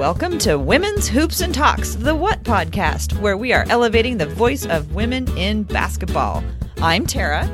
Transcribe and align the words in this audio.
welcome 0.00 0.38
to 0.38 0.58
Women's 0.58 1.08
Hoops 1.08 1.42
and 1.42 1.54
Talks, 1.54 1.94
the 1.94 2.14
What 2.14 2.42
podcast, 2.42 3.20
where 3.20 3.36
we 3.36 3.52
are 3.52 3.66
elevating 3.68 4.16
the 4.16 4.24
voice 4.24 4.64
of 4.64 4.94
women 4.94 5.28
in 5.36 5.62
basketball. 5.62 6.42
I'm 6.78 7.04
Tara. 7.04 7.46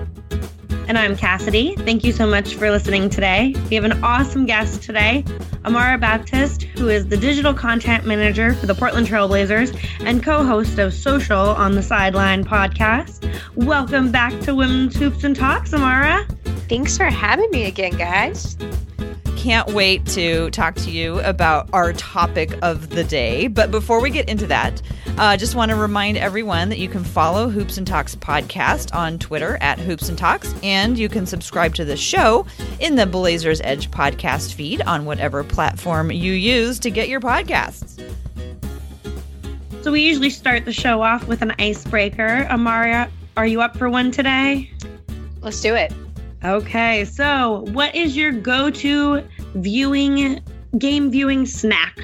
And 0.86 0.96
I'm 0.96 1.16
Cassidy. 1.16 1.74
Thank 1.74 2.04
you 2.04 2.12
so 2.12 2.24
much 2.24 2.54
for 2.54 2.70
listening 2.70 3.10
today. 3.10 3.52
We 3.68 3.74
have 3.74 3.82
an 3.82 4.00
awesome 4.04 4.46
guest 4.46 4.84
today, 4.84 5.24
Amara 5.64 5.98
Baptist, 5.98 6.62
who 6.62 6.88
is 6.88 7.08
the 7.08 7.16
digital 7.16 7.52
content 7.52 8.06
manager 8.06 8.54
for 8.54 8.66
the 8.66 8.76
Portland 8.76 9.08
Trailblazers 9.08 9.76
and 10.06 10.22
co 10.22 10.44
host 10.44 10.78
of 10.78 10.94
Social 10.94 11.36
on 11.36 11.74
the 11.74 11.82
Sideline 11.82 12.44
podcast. 12.44 13.28
Welcome 13.56 14.12
back 14.12 14.38
to 14.42 14.54
Women's 14.54 14.94
Hoops 14.94 15.24
and 15.24 15.34
Talks, 15.34 15.74
Amara. 15.74 16.24
Thanks 16.68 16.96
for 16.96 17.06
having 17.06 17.50
me 17.50 17.64
again, 17.64 17.96
guys 17.96 18.56
can't 19.46 19.74
wait 19.74 20.04
to 20.04 20.50
talk 20.50 20.74
to 20.74 20.90
you 20.90 21.20
about 21.20 21.68
our 21.72 21.92
topic 21.92 22.58
of 22.62 22.90
the 22.90 23.04
day. 23.04 23.46
But 23.46 23.70
before 23.70 24.02
we 24.02 24.10
get 24.10 24.28
into 24.28 24.44
that, 24.48 24.82
I 25.18 25.34
uh, 25.34 25.36
just 25.36 25.54
want 25.54 25.70
to 25.70 25.76
remind 25.76 26.16
everyone 26.16 26.68
that 26.70 26.80
you 26.80 26.88
can 26.88 27.04
follow 27.04 27.48
Hoops 27.48 27.78
and 27.78 27.86
Talks 27.86 28.16
podcast 28.16 28.92
on 28.92 29.20
Twitter 29.20 29.56
at 29.60 29.78
Hoops 29.78 30.08
and 30.08 30.18
Talks, 30.18 30.52
and 30.64 30.98
you 30.98 31.08
can 31.08 31.26
subscribe 31.26 31.76
to 31.76 31.84
the 31.84 31.96
show 31.96 32.44
in 32.80 32.96
the 32.96 33.06
Blazers 33.06 33.60
Edge 33.60 33.88
podcast 33.92 34.52
feed 34.52 34.82
on 34.82 35.04
whatever 35.04 35.44
platform 35.44 36.10
you 36.10 36.32
use 36.32 36.80
to 36.80 36.90
get 36.90 37.08
your 37.08 37.20
podcasts. 37.20 38.02
So 39.82 39.92
we 39.92 40.00
usually 40.00 40.30
start 40.30 40.64
the 40.64 40.72
show 40.72 41.02
off 41.02 41.28
with 41.28 41.40
an 41.42 41.54
icebreaker. 41.60 42.48
Amaria, 42.50 43.08
are 43.36 43.46
you 43.46 43.60
up 43.60 43.76
for 43.76 43.88
one 43.88 44.10
today? 44.10 44.72
Let's 45.40 45.60
do 45.60 45.76
it. 45.76 45.92
Okay, 46.44 47.04
so 47.04 47.64
what 47.72 47.94
is 47.94 48.16
your 48.16 48.32
go 48.32 48.70
to 48.70 49.22
viewing 49.54 50.40
game 50.78 51.10
viewing 51.10 51.46
snack? 51.46 51.98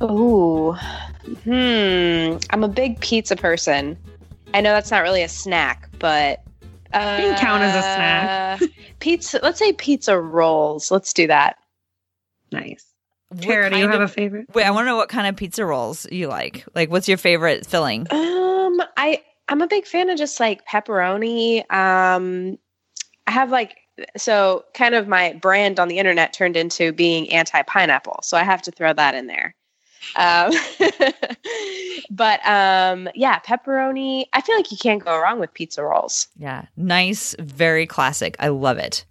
Oh, 0.00 0.72
hmm. 1.44 2.38
I'm 2.50 2.64
a 2.64 2.68
big 2.68 3.00
pizza 3.00 3.36
person. 3.36 3.96
I 4.54 4.60
know 4.60 4.70
that's 4.70 4.90
not 4.90 5.02
really 5.02 5.22
a 5.22 5.28
snack, 5.28 5.88
but 5.98 6.42
uh, 6.92 7.16
can 7.16 7.38
count 7.38 7.62
as 7.62 7.74
a 7.74 7.82
snack. 7.82 8.62
pizza. 9.00 9.40
Let's 9.42 9.58
say 9.58 9.72
pizza 9.72 10.18
rolls. 10.18 10.90
Let's 10.90 11.12
do 11.12 11.26
that. 11.26 11.56
Nice. 12.52 12.84
Tara, 13.40 13.70
do 13.70 13.76
you 13.76 13.88
have 13.88 14.00
of, 14.00 14.10
a 14.10 14.12
favorite? 14.12 14.46
Wait, 14.54 14.64
I 14.64 14.70
want 14.70 14.84
to 14.86 14.86
know 14.86 14.96
what 14.96 15.10
kind 15.10 15.26
of 15.26 15.36
pizza 15.36 15.64
rolls 15.66 16.06
you 16.10 16.28
like. 16.28 16.64
Like, 16.74 16.90
what's 16.90 17.08
your 17.08 17.18
favorite 17.18 17.66
filling? 17.66 18.06
Um, 18.10 18.80
I 18.96 19.22
I'm 19.48 19.60
a 19.60 19.66
big 19.66 19.86
fan 19.86 20.08
of 20.08 20.16
just 20.16 20.40
like 20.40 20.66
pepperoni. 20.66 21.70
Um, 21.70 22.58
I 23.28 23.30
have 23.30 23.50
like 23.50 23.76
so 24.16 24.64
kind 24.72 24.94
of 24.94 25.06
my 25.06 25.34
brand 25.34 25.78
on 25.78 25.88
the 25.88 25.98
internet 25.98 26.32
turned 26.32 26.56
into 26.56 26.92
being 26.92 27.30
anti 27.30 27.60
pineapple. 27.60 28.20
So 28.22 28.38
I 28.38 28.42
have 28.42 28.62
to 28.62 28.70
throw 28.70 28.94
that 28.94 29.14
in 29.14 29.26
there. 29.26 29.54
Um, 30.16 30.50
but 32.10 32.40
um, 32.46 33.10
yeah, 33.14 33.38
pepperoni. 33.40 34.24
I 34.32 34.40
feel 34.40 34.56
like 34.56 34.72
you 34.72 34.78
can't 34.78 35.04
go 35.04 35.20
wrong 35.20 35.38
with 35.40 35.52
pizza 35.52 35.82
rolls. 35.82 36.28
Yeah, 36.38 36.64
nice, 36.78 37.36
very 37.38 37.86
classic. 37.86 38.34
I 38.38 38.48
love 38.48 38.78
it. 38.78 39.04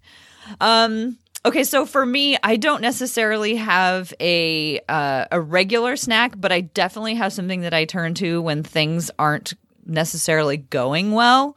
Um, 0.60 1.16
okay, 1.44 1.62
so 1.62 1.86
for 1.86 2.04
me, 2.04 2.36
I 2.42 2.56
don't 2.56 2.82
necessarily 2.82 3.54
have 3.54 4.12
a 4.18 4.80
uh, 4.88 5.26
a 5.30 5.40
regular 5.40 5.94
snack, 5.94 6.34
but 6.36 6.50
I 6.50 6.62
definitely 6.62 7.14
have 7.14 7.32
something 7.32 7.60
that 7.60 7.72
I 7.72 7.84
turn 7.84 8.14
to 8.14 8.42
when 8.42 8.64
things 8.64 9.12
aren't 9.16 9.54
necessarily 9.86 10.56
going 10.56 11.12
well 11.12 11.56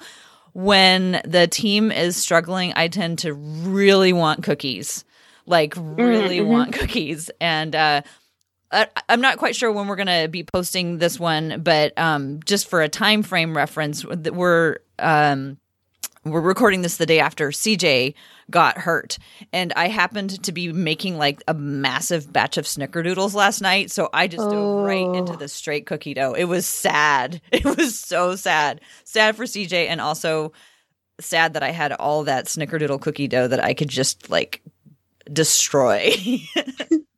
when 0.53 1.21
the 1.25 1.47
team 1.47 1.91
is 1.91 2.16
struggling, 2.17 2.73
I 2.75 2.88
tend 2.88 3.19
to 3.19 3.33
really 3.33 4.13
want 4.13 4.44
cookies, 4.44 5.05
like 5.45 5.73
really 5.77 6.39
mm-hmm. 6.39 6.49
want 6.49 6.73
cookies. 6.73 7.30
And 7.39 7.75
uh, 7.75 8.02
I, 8.72 8.88
am 9.09 9.22
not 9.22 9.38
quite 9.38 9.55
sure 9.55 9.72
when 9.72 9.88
we're 9.88 9.95
going 9.95 10.23
to 10.23 10.27
be 10.27 10.44
posting 10.44 10.97
this 10.97 11.19
one, 11.19 11.61
but 11.61 11.97
um, 11.97 12.40
just 12.44 12.69
for 12.69 12.81
a 12.81 12.90
time 12.90 13.23
frame 13.23 13.56
reference, 13.56 14.06
we're 14.06 14.78
um, 15.00 15.57
we're 16.24 16.42
recording 16.42 16.82
this 16.82 16.98
the 16.98 17.06
day 17.06 17.20
after 17.20 17.50
CJ 17.50 18.14
got 18.50 18.78
hurt. 18.78 19.18
And 19.52 19.74
I 19.76 19.88
happened 19.88 20.44
to 20.44 20.52
be 20.52 20.72
making 20.72 21.18
like 21.18 21.42
a 21.48 21.54
massive 21.54 22.32
batch 22.32 22.58
of 22.58 22.66
snickerdoodles 22.66 23.34
last 23.34 23.62
night. 23.62 23.90
So 23.92 24.09
I 24.14 24.28
just 24.28 24.44
oh. 24.44 24.52
dove 24.52 24.86
right 24.86 25.06
oh. 25.06 25.14
into 25.14 25.34
oh. 25.34 25.38
the 25.38 25.48
straight 25.48 25.86
cookie 25.86 26.14
dough. 26.14 26.34
It 26.34 26.46
was 26.46 26.66
sad. 26.66 27.42
It 27.52 27.66
was 27.66 27.98
so 28.00 28.36
sad. 28.36 28.82
Sad 29.04 29.36
for 29.36 29.46
CJ 29.46 29.88
and 29.88 30.02
also 30.02 30.52
sad 31.20 31.54
that 31.54 31.64
I 31.64 31.72
had 31.72 31.92
all 31.94 32.24
that 32.24 32.46
snickerdoodle 32.46 33.02
cookie 33.02 33.28
dough 33.28 33.48
that 33.48 33.64
I 33.64 33.74
could 33.74 33.90
just 33.90 34.30
like 34.30 34.62
destroy. 35.32 36.12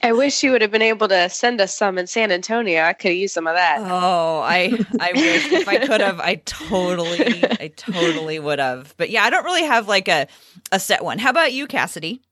I 0.00 0.12
wish 0.12 0.44
you 0.44 0.52
would 0.52 0.62
have 0.62 0.70
been 0.70 0.82
able 0.82 1.08
to 1.08 1.28
send 1.28 1.60
us 1.60 1.76
some 1.76 1.98
in 1.98 2.06
San 2.06 2.30
Antonio. 2.30 2.82
I 2.82 2.92
could 2.92 3.14
use 3.14 3.32
some 3.32 3.48
of 3.48 3.56
that. 3.56 3.78
Oh, 3.80 4.40
I 4.40 4.78
I 5.00 5.12
wish 5.12 5.52
if 5.52 5.66
I 5.66 5.78
could 5.86 6.00
have, 6.00 6.20
I 6.20 6.36
totally 6.44 7.44
I 7.44 7.72
totally 7.76 8.38
would 8.38 8.60
have. 8.60 8.94
But 8.96 9.10
yeah, 9.10 9.24
I 9.24 9.30
don't 9.30 9.44
really 9.44 9.64
have 9.64 9.88
like 9.88 10.06
a 10.06 10.28
a 10.70 10.78
set 10.78 11.04
one. 11.04 11.18
How 11.18 11.30
about 11.30 11.52
you, 11.52 11.66
Cassidy? 11.66 12.22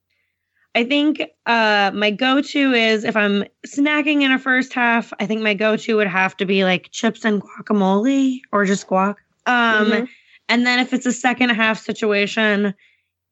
I 0.76 0.84
think 0.84 1.22
uh 1.46 1.90
my 1.92 2.12
go-to 2.12 2.72
is 2.72 3.02
if 3.02 3.16
I'm 3.16 3.44
snacking 3.66 4.22
in 4.22 4.30
a 4.30 4.38
first 4.38 4.72
half, 4.72 5.12
I 5.18 5.26
think 5.26 5.42
my 5.42 5.54
go-to 5.54 5.96
would 5.96 6.06
have 6.06 6.36
to 6.36 6.46
be 6.46 6.62
like 6.62 6.90
chips 6.92 7.24
and 7.24 7.42
guacamole 7.42 8.40
or 8.52 8.64
just 8.64 8.86
guac. 8.86 9.16
Um 9.46 9.90
mm-hmm. 9.90 10.04
and 10.48 10.64
then 10.64 10.78
if 10.78 10.92
it's 10.92 11.06
a 11.06 11.12
second 11.12 11.50
half 11.50 11.80
situation, 11.82 12.74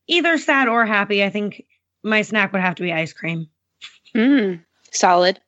either 0.09 0.39
sad 0.39 0.67
or 0.67 0.85
happy, 0.87 1.23
I 1.23 1.31
think 1.31 1.65
my 2.03 2.23
snack 2.23 2.53
would 2.53 2.63
have 2.63 2.75
to 2.77 2.83
be 2.83 2.93
ice 2.93 3.13
cream. 3.13 3.49
Mm, 4.17 4.65
solid. 4.91 5.41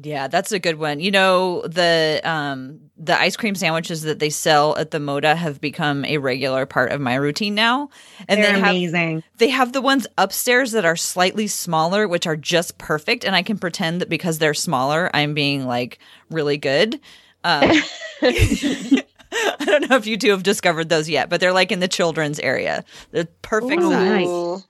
Yeah, 0.00 0.28
that's 0.28 0.52
a 0.52 0.58
good 0.58 0.78
one. 0.78 1.00
You 1.00 1.10
know, 1.10 1.62
the 1.62 2.20
um 2.24 2.80
the 2.96 3.18
ice 3.18 3.36
cream 3.36 3.54
sandwiches 3.54 4.02
that 4.02 4.20
they 4.20 4.30
sell 4.30 4.76
at 4.78 4.90
the 4.90 4.98
Moda 4.98 5.36
have 5.36 5.60
become 5.60 6.04
a 6.06 6.16
regular 6.16 6.64
part 6.64 6.92
of 6.92 7.00
my 7.00 7.14
routine 7.14 7.54
now. 7.54 7.90
And 8.26 8.42
They're 8.42 8.52
they 8.52 8.60
have, 8.60 8.70
amazing. 8.70 9.22
They 9.36 9.48
have 9.50 9.72
the 9.72 9.82
ones 9.82 10.06
upstairs 10.16 10.72
that 10.72 10.86
are 10.86 10.96
slightly 10.96 11.46
smaller, 11.46 12.08
which 12.08 12.26
are 12.26 12.36
just 12.36 12.78
perfect, 12.78 13.24
and 13.24 13.36
I 13.36 13.42
can 13.42 13.58
pretend 13.58 14.00
that 14.00 14.08
because 14.08 14.38
they're 14.38 14.54
smaller, 14.54 15.10
I'm 15.12 15.34
being 15.34 15.66
like 15.66 15.98
really 16.30 16.56
good. 16.56 16.98
Um, 17.44 17.70
I 18.22 19.64
don't 19.64 19.90
know 19.90 19.96
if 19.96 20.06
you 20.06 20.16
two 20.16 20.30
have 20.30 20.42
discovered 20.42 20.88
those 20.88 21.08
yet, 21.08 21.28
but 21.28 21.40
they're 21.40 21.52
like 21.52 21.72
in 21.72 21.80
the 21.80 21.88
children's 21.88 22.38
area. 22.38 22.84
The 23.10 23.26
perfect 23.42 23.82
Ooh, 23.82 23.90
size. 23.90 24.26
Nice. 24.26 24.68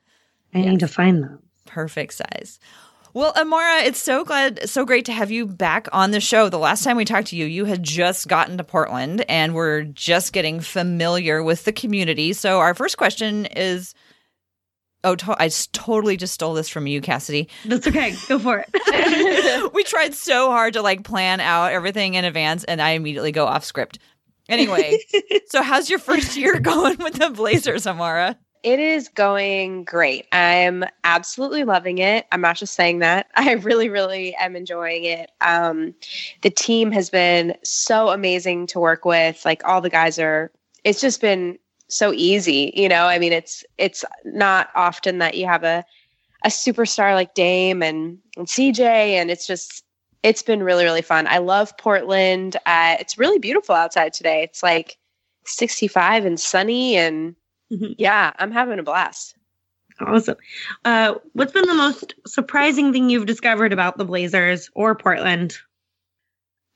I 0.55 0.59
yeah. 0.59 0.71
need 0.71 0.81
to 0.81 0.89
find 0.89 1.23
them. 1.23 1.43
Perfect 1.67 2.15
size. 2.15 2.59
Well, 3.15 3.33
Amara, 3.37 3.83
it's 3.83 4.01
so 4.01 4.25
glad, 4.25 4.69
so 4.71 4.87
great 4.87 5.05
to 5.05 5.13
have 5.13 5.31
you 5.31 5.47
back 5.47 5.87
on 5.93 6.13
the 6.13 6.21
show. 6.21 6.49
The 6.49 6.59
last 6.59 6.83
time 6.83 6.97
we 6.97 7.05
talked 7.05 7.29
to 7.29 7.37
you, 7.37 7.45
you 7.45 7.67
had 7.67 7.83
just 7.83 8.27
gotten 8.27 8.57
to 8.57 8.65
Portland 8.65 9.25
and 9.29 9.55
we're 9.55 9.83
just 9.83 10.33
getting 10.33 10.61
familiar 10.61 11.43
with 11.43 11.65
the 11.65 11.73
community. 11.73 12.33
So, 12.33 12.59
our 12.61 12.75
first 12.75 12.97
question 12.97 13.47
is 13.47 13.95
Oh, 15.05 15.17
to- 15.17 15.37
I 15.43 15.51
totally 15.73 16.17
just 16.17 16.33
stole 16.33 16.55
this 16.55 16.69
from 16.69 16.87
you, 16.87 17.01
Cassidy. 17.01 17.49
That's 17.65 17.87
okay. 17.89 18.15
Go 18.29 18.39
for 18.39 18.65
it. 18.67 19.73
we 19.75 19.83
tried 19.83 20.15
so 20.15 20.51
hard 20.51 20.75
to 20.75 20.83
like 20.83 21.03
plan 21.03 21.41
out 21.41 21.73
everything 21.73 22.15
in 22.15 22.25
advance, 22.25 22.63
and 22.65 22.81
I 22.81 22.91
immediately 22.91 23.33
go 23.33 23.47
off 23.47 23.65
script. 23.65 23.99
Anyway, 24.49 24.99
so 25.49 25.63
how's 25.63 25.91
your 25.91 25.99
first 25.99 26.37
year 26.37 26.59
going 26.61 26.99
with 26.99 27.15
the 27.15 27.31
Blazers, 27.31 27.87
Amara? 27.87 28.39
It 28.63 28.79
is 28.79 29.09
going 29.09 29.85
great. 29.85 30.27
I'm 30.31 30.85
absolutely 31.03 31.65
loving 31.65 31.99
it. 31.99 32.27
I'm 32.31 32.41
not 32.41 32.57
just 32.57 32.75
saying 32.75 33.01
that. 33.01 33.27
I 33.35 33.53
really, 33.55 33.89
really 33.89 34.35
am 34.37 34.55
enjoying 34.55 35.05
it. 35.05 35.31
Um, 35.41 35.95
the 36.43 36.51
team 36.51 36.93
has 36.93 37.11
been 37.11 37.57
so 37.65 38.11
amazing 38.11 38.69
to 38.69 38.81
work 38.81 39.05
with. 39.05 39.45
Like 39.45 39.65
all 39.65 39.81
the 39.81 39.91
guys 39.91 40.19
are, 40.19 40.53
it's 40.85 41.01
just 41.01 41.21
been 41.21 41.59
so 41.89 42.13
easy. 42.13 42.73
You 42.77 42.89
know, 42.89 43.07
I 43.07 43.19
mean, 43.19 43.33
it's 43.33 43.65
it's 43.79 44.05
not 44.25 44.71
often 44.75 45.19
that 45.19 45.37
you 45.37 45.47
have 45.47 45.65
a 45.65 45.85
a 46.45 46.49
superstar 46.49 47.15
like 47.15 47.35
Dame 47.35 47.83
and, 47.83 48.19
and 48.37 48.47
CJ, 48.47 48.81
and 48.81 49.31
it's 49.31 49.47
just 49.47 49.85
it's 50.23 50.43
been 50.43 50.63
really, 50.63 50.85
really 50.85 51.03
fun. 51.03 51.27
I 51.27 51.39
love 51.39 51.77
Portland. 51.79 52.57
Uh, 52.65 52.97
it's 53.01 53.19
really 53.19 53.39
beautiful 53.39 53.75
outside 53.75 54.13
today. 54.13 54.43
It's 54.43 54.63
like 54.63 54.97
65 55.47 56.25
and 56.25 56.39
sunny 56.39 56.97
and 56.97 57.35
Mm-hmm. 57.73 57.93
Yeah, 57.97 58.33
I'm 58.39 58.53
having 58.53 58.79
a 58.79 58.83
blast. 58.83 59.35
Awesome. 60.01 60.37
Uh, 60.85 61.15
what's 61.33 61.53
been 61.53 61.67
the 61.67 61.75
most 61.75 62.15
surprising 62.27 62.93
thing 62.93 63.09
you've 63.09 63.27
discovered 63.27 63.73
about 63.73 63.99
the 63.99 64.05
Blazers 64.05 64.71
or 64.75 64.95
Portland? 64.95 65.57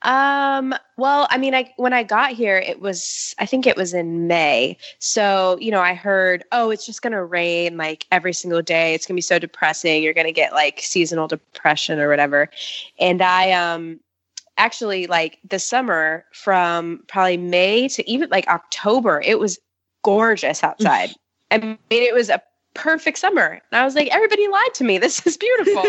Um, 0.03 0.75
well, 0.97 1.27
I 1.31 1.37
mean, 1.37 1.55
I 1.55 1.73
when 1.77 1.91
I 1.91 2.03
got 2.03 2.31
here, 2.31 2.57
it 2.57 2.79
was 2.79 3.33
I 3.39 3.45
think 3.45 3.65
it 3.65 3.75
was 3.75 3.93
in 3.93 4.27
May. 4.27 4.77
So, 4.99 5.57
you 5.59 5.71
know, 5.71 5.81
I 5.81 5.95
heard, 5.95 6.43
oh, 6.51 6.69
it's 6.69 6.85
just 6.85 7.01
gonna 7.01 7.23
rain 7.25 7.77
like 7.77 8.05
every 8.11 8.33
single 8.33 8.61
day. 8.61 8.93
It's 8.93 9.07
gonna 9.07 9.17
be 9.17 9.21
so 9.21 9.39
depressing. 9.39 10.03
You're 10.03 10.13
gonna 10.13 10.31
get 10.31 10.53
like 10.53 10.81
seasonal 10.81 11.27
depression 11.27 11.99
or 11.99 12.09
whatever. 12.09 12.49
And 12.99 13.21
I 13.21 13.51
um 13.51 13.99
actually 14.57 15.07
like 15.07 15.39
the 15.47 15.59
summer 15.59 16.25
from 16.31 17.03
probably 17.07 17.37
May 17.37 17.87
to 17.89 18.09
even 18.09 18.29
like 18.29 18.47
October, 18.47 19.21
it 19.25 19.39
was 19.39 19.59
gorgeous 20.07 20.63
outside. 20.63 21.09
I 21.51 21.57
mean, 21.57 21.77
it 21.89 22.13
was 22.13 22.29
a 22.29 22.41
perfect 22.75 23.17
summer. 23.17 23.59
And 23.71 23.81
I 23.81 23.83
was 23.83 23.93
like, 23.93 24.07
everybody 24.07 24.47
lied 24.47 24.73
to 24.75 24.85
me. 24.85 24.97
This 25.07 25.25
is 25.27 25.35
beautiful. 25.35 25.83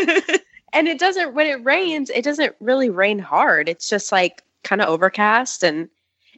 and 0.73 0.88
it 0.88 0.99
doesn't 0.99 1.35
when 1.35 1.47
it 1.47 1.65
rains, 1.65 2.11
it 2.11 2.25
doesn't 2.25 2.56
really 2.59 2.91
rain 2.91 3.20
hard. 3.20 3.69
It's 3.69 3.88
just 3.88 4.11
like 4.11 4.43
kind 4.65 4.82
of 4.82 4.88
overcast 4.88 5.62
and 5.62 5.88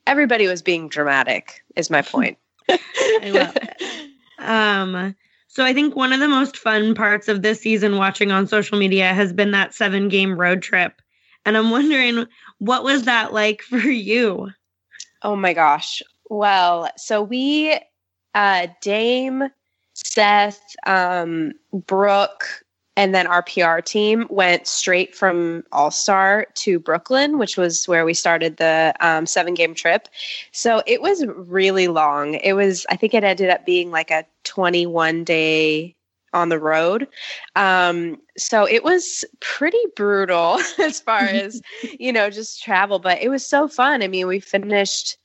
everybody 0.07 0.47
was 0.47 0.61
being 0.61 0.91
dramatic 0.91 1.63
is 1.75 1.89
my 1.89 2.03
point. 2.03 2.37
I 2.69 3.31
love 3.33 3.57
it. 3.57 4.11
Um 4.39 5.17
so 5.49 5.65
I 5.65 5.73
think 5.73 5.97
one 5.97 6.13
of 6.13 6.21
the 6.21 6.29
most 6.29 6.59
fun 6.59 6.95
parts 6.95 7.29
of 7.29 7.41
this 7.41 7.63
season 7.63 7.97
watching 7.97 8.31
on 8.31 8.47
social 8.47 8.79
media 8.79 9.15
has 9.15 9.33
been 9.33 9.53
that 9.53 9.75
seven 9.75 10.11
game 10.11 10.39
road 10.39 10.61
trip. 10.61 11.01
And 11.47 11.57
I'm 11.57 11.71
wondering 11.71 12.27
what 12.59 12.85
was 12.85 13.05
that 13.05 13.33
like 13.33 13.63
for 13.63 13.79
you? 13.79 14.51
Oh 15.23 15.35
my 15.35 15.55
gosh. 15.55 16.03
Well, 16.31 16.89
so 16.97 17.23
we 17.23 17.79
uh 18.35 18.69
Dame, 18.81 19.49
Seth, 19.95 20.63
um, 20.87 21.53
Brooke, 21.73 22.47
and 22.97 23.15
then 23.15 23.27
our 23.27 23.43
PR 23.43 23.81
team 23.81 24.27
went 24.31 24.67
straight 24.67 25.15
from 25.15 25.65
All 25.73 25.91
Star 25.91 26.47
to 26.55 26.79
Brooklyn, 26.79 27.39
which 27.39 27.57
was 27.57 27.89
where 27.89 28.05
we 28.05 28.15
started 28.15 28.59
the 28.59 28.95
um, 29.01 29.27
seven 29.27 29.55
game 29.55 29.75
trip. 29.75 30.09
So 30.53 30.83
it 30.87 31.03
was 31.03 31.25
really 31.27 31.89
long. 31.89 32.35
It 32.35 32.53
was, 32.53 32.87
I 32.91 32.97
think 32.97 33.13
it 33.15 33.25
ended 33.25 33.51
up 33.51 33.67
being 33.67 33.91
like 33.91 34.11
a 34.11 34.25
21 34.45 35.25
day 35.25 35.97
on 36.33 36.49
the 36.49 36.59
road. 36.59 37.09
Um, 37.57 38.21
so 38.37 38.69
it 38.69 38.85
was 38.85 39.25
pretty 39.41 39.83
brutal 39.97 40.61
as 40.79 41.01
far 41.01 41.21
as, 41.23 41.61
you 41.99 42.13
know, 42.13 42.31
just 42.31 42.63
travel, 42.63 42.99
but 42.99 43.21
it 43.21 43.31
was 43.31 43.45
so 43.45 43.67
fun. 43.67 44.03
I 44.03 44.09
mean, 44.09 44.27
we 44.27 44.41
finished 44.41 45.17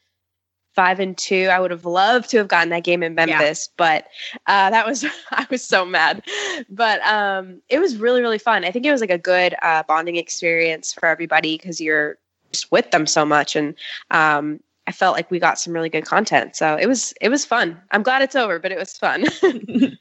five 0.75 0.99
and 0.99 1.17
two. 1.17 1.47
I 1.51 1.59
would 1.59 1.71
have 1.71 1.85
loved 1.85 2.29
to 2.31 2.37
have 2.37 2.47
gotten 2.47 2.69
that 2.69 2.83
game 2.83 3.01
in 3.01 3.15
Memphis, 3.15 3.69
yeah. 3.69 3.73
but 3.77 4.07
uh, 4.47 4.69
that 4.69 4.85
was 4.85 5.05
I 5.31 5.47
was 5.49 5.63
so 5.63 5.85
mad. 5.85 6.23
But 6.69 7.01
um, 7.07 7.61
it 7.69 7.79
was 7.79 7.97
really 7.97 8.21
really 8.21 8.39
fun. 8.39 8.65
I 8.65 8.71
think 8.71 8.85
it 8.85 8.91
was 8.91 9.01
like 9.01 9.09
a 9.09 9.17
good 9.17 9.55
uh, 9.61 9.83
bonding 9.83 10.17
experience 10.17 10.93
for 10.93 11.07
everybody 11.07 11.57
because 11.57 11.79
you're 11.79 12.17
just 12.51 12.71
with 12.71 12.91
them 12.91 13.07
so 13.07 13.25
much, 13.25 13.55
and 13.55 13.75
um, 14.11 14.59
I 14.87 14.91
felt 14.91 15.15
like 15.15 15.31
we 15.31 15.39
got 15.39 15.59
some 15.59 15.73
really 15.73 15.89
good 15.89 16.05
content. 16.05 16.55
So 16.55 16.75
it 16.75 16.87
was 16.87 17.13
it 17.21 17.29
was 17.29 17.45
fun. 17.45 17.79
I'm 17.91 18.03
glad 18.03 18.21
it's 18.21 18.35
over, 18.35 18.59
but 18.59 18.71
it 18.71 18.77
was 18.77 18.97
fun. 18.97 19.25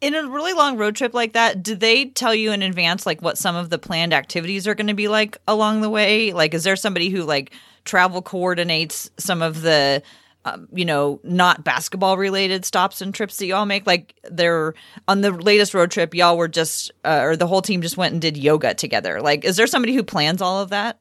in 0.00 0.14
a 0.14 0.28
really 0.28 0.52
long 0.52 0.76
road 0.76 0.96
trip 0.96 1.14
like 1.14 1.34
that, 1.34 1.62
do 1.62 1.74
they 1.74 2.06
tell 2.06 2.34
you 2.34 2.52
in 2.52 2.62
advance 2.62 3.06
like 3.06 3.22
what 3.22 3.38
some 3.38 3.56
of 3.56 3.70
the 3.70 3.78
planned 3.78 4.14
activities 4.14 4.66
are 4.66 4.74
going 4.74 4.86
to 4.86 4.94
be 4.94 5.08
like 5.08 5.38
along 5.46 5.80
the 5.80 5.90
way? 5.90 6.32
Like, 6.32 6.54
is 6.54 6.64
there 6.64 6.76
somebody 6.76 7.10
who 7.10 7.22
like 7.22 7.52
travel 7.84 8.22
coordinates 8.22 9.10
some 9.18 9.42
of 9.42 9.62
the 9.62 10.02
um, 10.44 10.68
you 10.72 10.84
know, 10.84 11.20
not 11.22 11.64
basketball 11.64 12.16
related 12.16 12.64
stops 12.64 13.02
and 13.02 13.14
trips 13.14 13.36
that 13.36 13.46
y'all 13.46 13.66
make. 13.66 13.86
Like 13.86 14.14
they're 14.24 14.74
on 15.06 15.20
the 15.20 15.32
latest 15.32 15.74
road 15.74 15.90
trip, 15.90 16.14
y'all 16.14 16.38
were 16.38 16.48
just, 16.48 16.90
uh, 17.04 17.20
or 17.22 17.36
the 17.36 17.46
whole 17.46 17.62
team 17.62 17.82
just 17.82 17.96
went 17.96 18.12
and 18.12 18.22
did 18.22 18.36
yoga 18.36 18.74
together. 18.74 19.20
Like, 19.20 19.44
is 19.44 19.56
there 19.56 19.66
somebody 19.66 19.94
who 19.94 20.02
plans 20.02 20.40
all 20.40 20.60
of 20.60 20.70
that? 20.70 20.98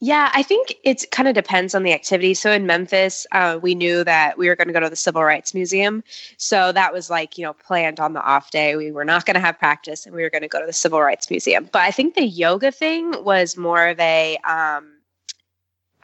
Yeah, 0.00 0.30
I 0.32 0.44
think 0.44 0.76
it 0.84 1.10
kind 1.10 1.28
of 1.28 1.34
depends 1.34 1.74
on 1.74 1.82
the 1.82 1.92
activity. 1.92 2.32
So 2.34 2.52
in 2.52 2.66
Memphis, 2.66 3.26
uh, 3.32 3.58
we 3.60 3.74
knew 3.74 4.04
that 4.04 4.38
we 4.38 4.46
were 4.46 4.54
going 4.54 4.68
to 4.68 4.74
go 4.74 4.78
to 4.78 4.88
the 4.88 4.94
Civil 4.94 5.24
Rights 5.24 5.54
Museum. 5.54 6.04
So 6.36 6.70
that 6.70 6.92
was 6.92 7.10
like, 7.10 7.36
you 7.36 7.42
know, 7.42 7.54
planned 7.54 7.98
on 7.98 8.12
the 8.12 8.22
off 8.22 8.52
day. 8.52 8.76
We 8.76 8.92
were 8.92 9.04
not 9.04 9.26
going 9.26 9.34
to 9.34 9.40
have 9.40 9.58
practice 9.58 10.06
and 10.06 10.14
we 10.14 10.22
were 10.22 10.30
going 10.30 10.42
to 10.42 10.48
go 10.48 10.60
to 10.60 10.66
the 10.66 10.72
Civil 10.72 11.02
Rights 11.02 11.28
Museum. 11.30 11.68
But 11.72 11.82
I 11.82 11.90
think 11.90 12.14
the 12.14 12.24
yoga 12.24 12.70
thing 12.70 13.24
was 13.24 13.56
more 13.56 13.88
of 13.88 13.98
a, 13.98 14.36
um, 14.48 14.97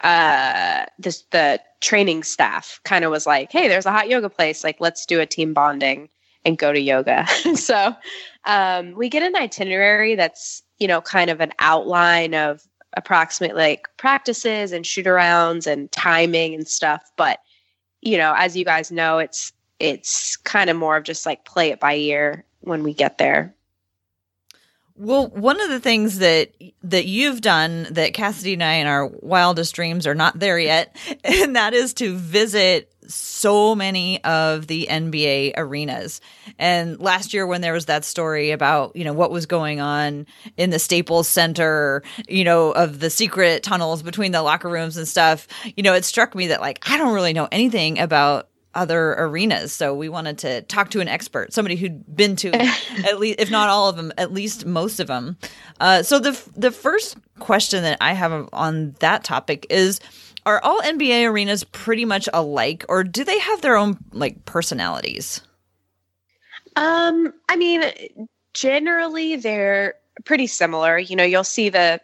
uh, 0.01 0.85
this 0.99 1.23
the 1.31 1.59
training 1.81 2.23
staff 2.23 2.79
kind 2.83 3.05
of 3.05 3.11
was 3.11 3.25
like, 3.25 3.51
"Hey, 3.51 3.67
there's 3.67 3.85
a 3.85 3.91
hot 3.91 4.09
yoga 4.09 4.29
place. 4.29 4.63
Like, 4.63 4.77
let's 4.79 5.05
do 5.05 5.19
a 5.19 5.25
team 5.25 5.53
bonding 5.53 6.09
and 6.43 6.57
go 6.57 6.73
to 6.73 6.79
yoga." 6.79 7.25
so 7.55 7.95
um, 8.45 8.93
we 8.95 9.09
get 9.09 9.23
an 9.23 9.35
itinerary 9.35 10.15
that's 10.15 10.63
you 10.79 10.87
know 10.87 11.01
kind 11.01 11.29
of 11.29 11.41
an 11.41 11.53
outline 11.59 12.33
of 12.33 12.61
approximate 12.97 13.55
like 13.55 13.87
practices 13.97 14.71
and 14.71 14.85
shoot 14.85 15.05
arounds 15.05 15.67
and 15.67 15.91
timing 15.91 16.53
and 16.53 16.67
stuff. 16.67 17.03
But 17.17 17.39
you 18.01 18.17
know, 18.17 18.33
as 18.37 18.55
you 18.55 18.65
guys 18.65 18.91
know, 18.91 19.17
it's 19.19 19.53
it's 19.79 20.37
kind 20.37 20.69
of 20.69 20.77
more 20.77 20.97
of 20.97 21.03
just 21.03 21.25
like 21.25 21.45
play 21.45 21.69
it 21.69 21.79
by 21.79 21.95
ear 21.95 22.45
when 22.61 22.83
we 22.83 22.93
get 22.93 23.17
there. 23.17 23.53
Well, 24.97 25.27
one 25.27 25.59
of 25.59 25.69
the 25.69 25.81
things 25.81 26.19
that 26.19 26.51
that 26.83 27.05
you've 27.05 27.41
done 27.41 27.87
that 27.91 28.13
Cassidy 28.13 28.53
and 28.53 28.63
I 28.63 28.73
in 28.75 28.87
our 28.87 29.07
wildest 29.07 29.75
dreams 29.75 30.07
are 30.07 30.15
not 30.15 30.39
there 30.39 30.57
yet, 30.57 30.95
and 31.23 31.57
that 31.57 31.73
is 31.73 31.93
to 31.95 32.15
visit 32.15 32.93
so 33.07 33.75
many 33.75 34.23
of 34.23 34.67
the 34.67 34.87
NBA 34.89 35.53
arenas. 35.57 36.21
And 36.57 36.97
last 36.99 37.33
year 37.33 37.45
when 37.45 37.61
there 37.61 37.73
was 37.73 37.85
that 37.85 38.05
story 38.05 38.51
about, 38.51 38.95
you 38.95 39.03
know, 39.03 39.13
what 39.13 39.31
was 39.31 39.45
going 39.45 39.79
on 39.79 40.25
in 40.57 40.69
the 40.69 40.79
Staples 40.79 41.27
Center, 41.27 42.01
you 42.27 42.43
know, 42.45 42.71
of 42.71 42.99
the 42.99 43.09
secret 43.09 43.63
tunnels 43.63 44.01
between 44.01 44.31
the 44.31 44.41
locker 44.41 44.69
rooms 44.69 44.95
and 44.95 45.07
stuff, 45.07 45.47
you 45.75 45.83
know, 45.83 45.93
it 45.93 46.05
struck 46.05 46.33
me 46.35 46.47
that 46.47 46.61
like 46.61 46.89
I 46.89 46.97
don't 46.97 47.13
really 47.13 47.33
know 47.33 47.49
anything 47.51 47.99
about 47.99 48.47
other 48.75 49.13
arenas. 49.13 49.73
So 49.73 49.93
we 49.93 50.09
wanted 50.09 50.37
to 50.39 50.61
talk 50.63 50.91
to 50.91 50.99
an 50.99 51.07
expert, 51.07 51.53
somebody 51.53 51.75
who'd 51.75 52.15
been 52.15 52.35
to 52.37 52.51
at 53.05 53.19
least, 53.19 53.39
if 53.39 53.49
not 53.49 53.69
all 53.69 53.89
of 53.89 53.95
them, 53.95 54.11
at 54.17 54.33
least 54.33 54.65
most 54.65 54.99
of 54.99 55.07
them. 55.07 55.37
Uh, 55.79 56.03
so 56.03 56.19
the 56.19 56.39
the 56.55 56.71
first 56.71 57.17
question 57.39 57.83
that 57.83 57.97
I 58.01 58.13
have 58.13 58.49
on 58.53 58.95
that 58.99 59.23
topic 59.23 59.65
is: 59.69 59.99
Are 60.45 60.61
all 60.61 60.81
NBA 60.81 61.29
arenas 61.29 61.63
pretty 61.63 62.05
much 62.05 62.29
alike, 62.33 62.85
or 62.89 63.03
do 63.03 63.23
they 63.23 63.39
have 63.39 63.61
their 63.61 63.77
own 63.77 63.97
like 64.11 64.45
personalities? 64.45 65.41
Um, 66.75 67.33
I 67.47 67.55
mean, 67.55 67.83
generally 68.53 69.37
they're 69.37 69.95
pretty 70.25 70.47
similar. 70.47 70.97
You 70.97 71.15
know, 71.15 71.23
you'll 71.23 71.43
see 71.43 71.69
the 71.69 72.01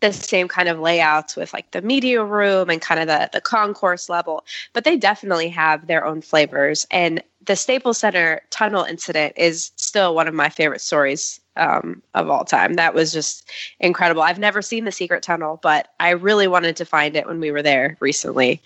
the 0.00 0.12
same 0.12 0.48
kind 0.48 0.68
of 0.68 0.78
layouts 0.78 1.36
with 1.36 1.52
like 1.52 1.70
the 1.70 1.82
media 1.82 2.22
room 2.22 2.68
and 2.68 2.80
kind 2.80 3.00
of 3.00 3.06
the 3.06 3.30
the 3.32 3.40
concourse 3.40 4.08
level, 4.08 4.44
but 4.72 4.84
they 4.84 4.96
definitely 4.96 5.48
have 5.48 5.86
their 5.86 6.04
own 6.04 6.20
flavors. 6.20 6.86
And 6.90 7.22
the 7.44 7.56
Staples 7.56 7.98
Center 7.98 8.42
tunnel 8.50 8.84
incident 8.84 9.34
is 9.36 9.70
still 9.76 10.14
one 10.14 10.28
of 10.28 10.34
my 10.34 10.48
favorite 10.48 10.80
stories 10.80 11.40
um, 11.56 12.02
of 12.14 12.28
all 12.28 12.44
time. 12.44 12.74
That 12.74 12.94
was 12.94 13.12
just 13.12 13.50
incredible. 13.80 14.22
I've 14.22 14.38
never 14.38 14.62
seen 14.62 14.84
the 14.84 14.92
secret 14.92 15.22
tunnel, 15.22 15.58
but 15.62 15.88
I 16.00 16.10
really 16.10 16.48
wanted 16.48 16.76
to 16.76 16.84
find 16.84 17.16
it 17.16 17.26
when 17.26 17.40
we 17.40 17.50
were 17.50 17.62
there 17.62 17.96
recently. 18.00 18.62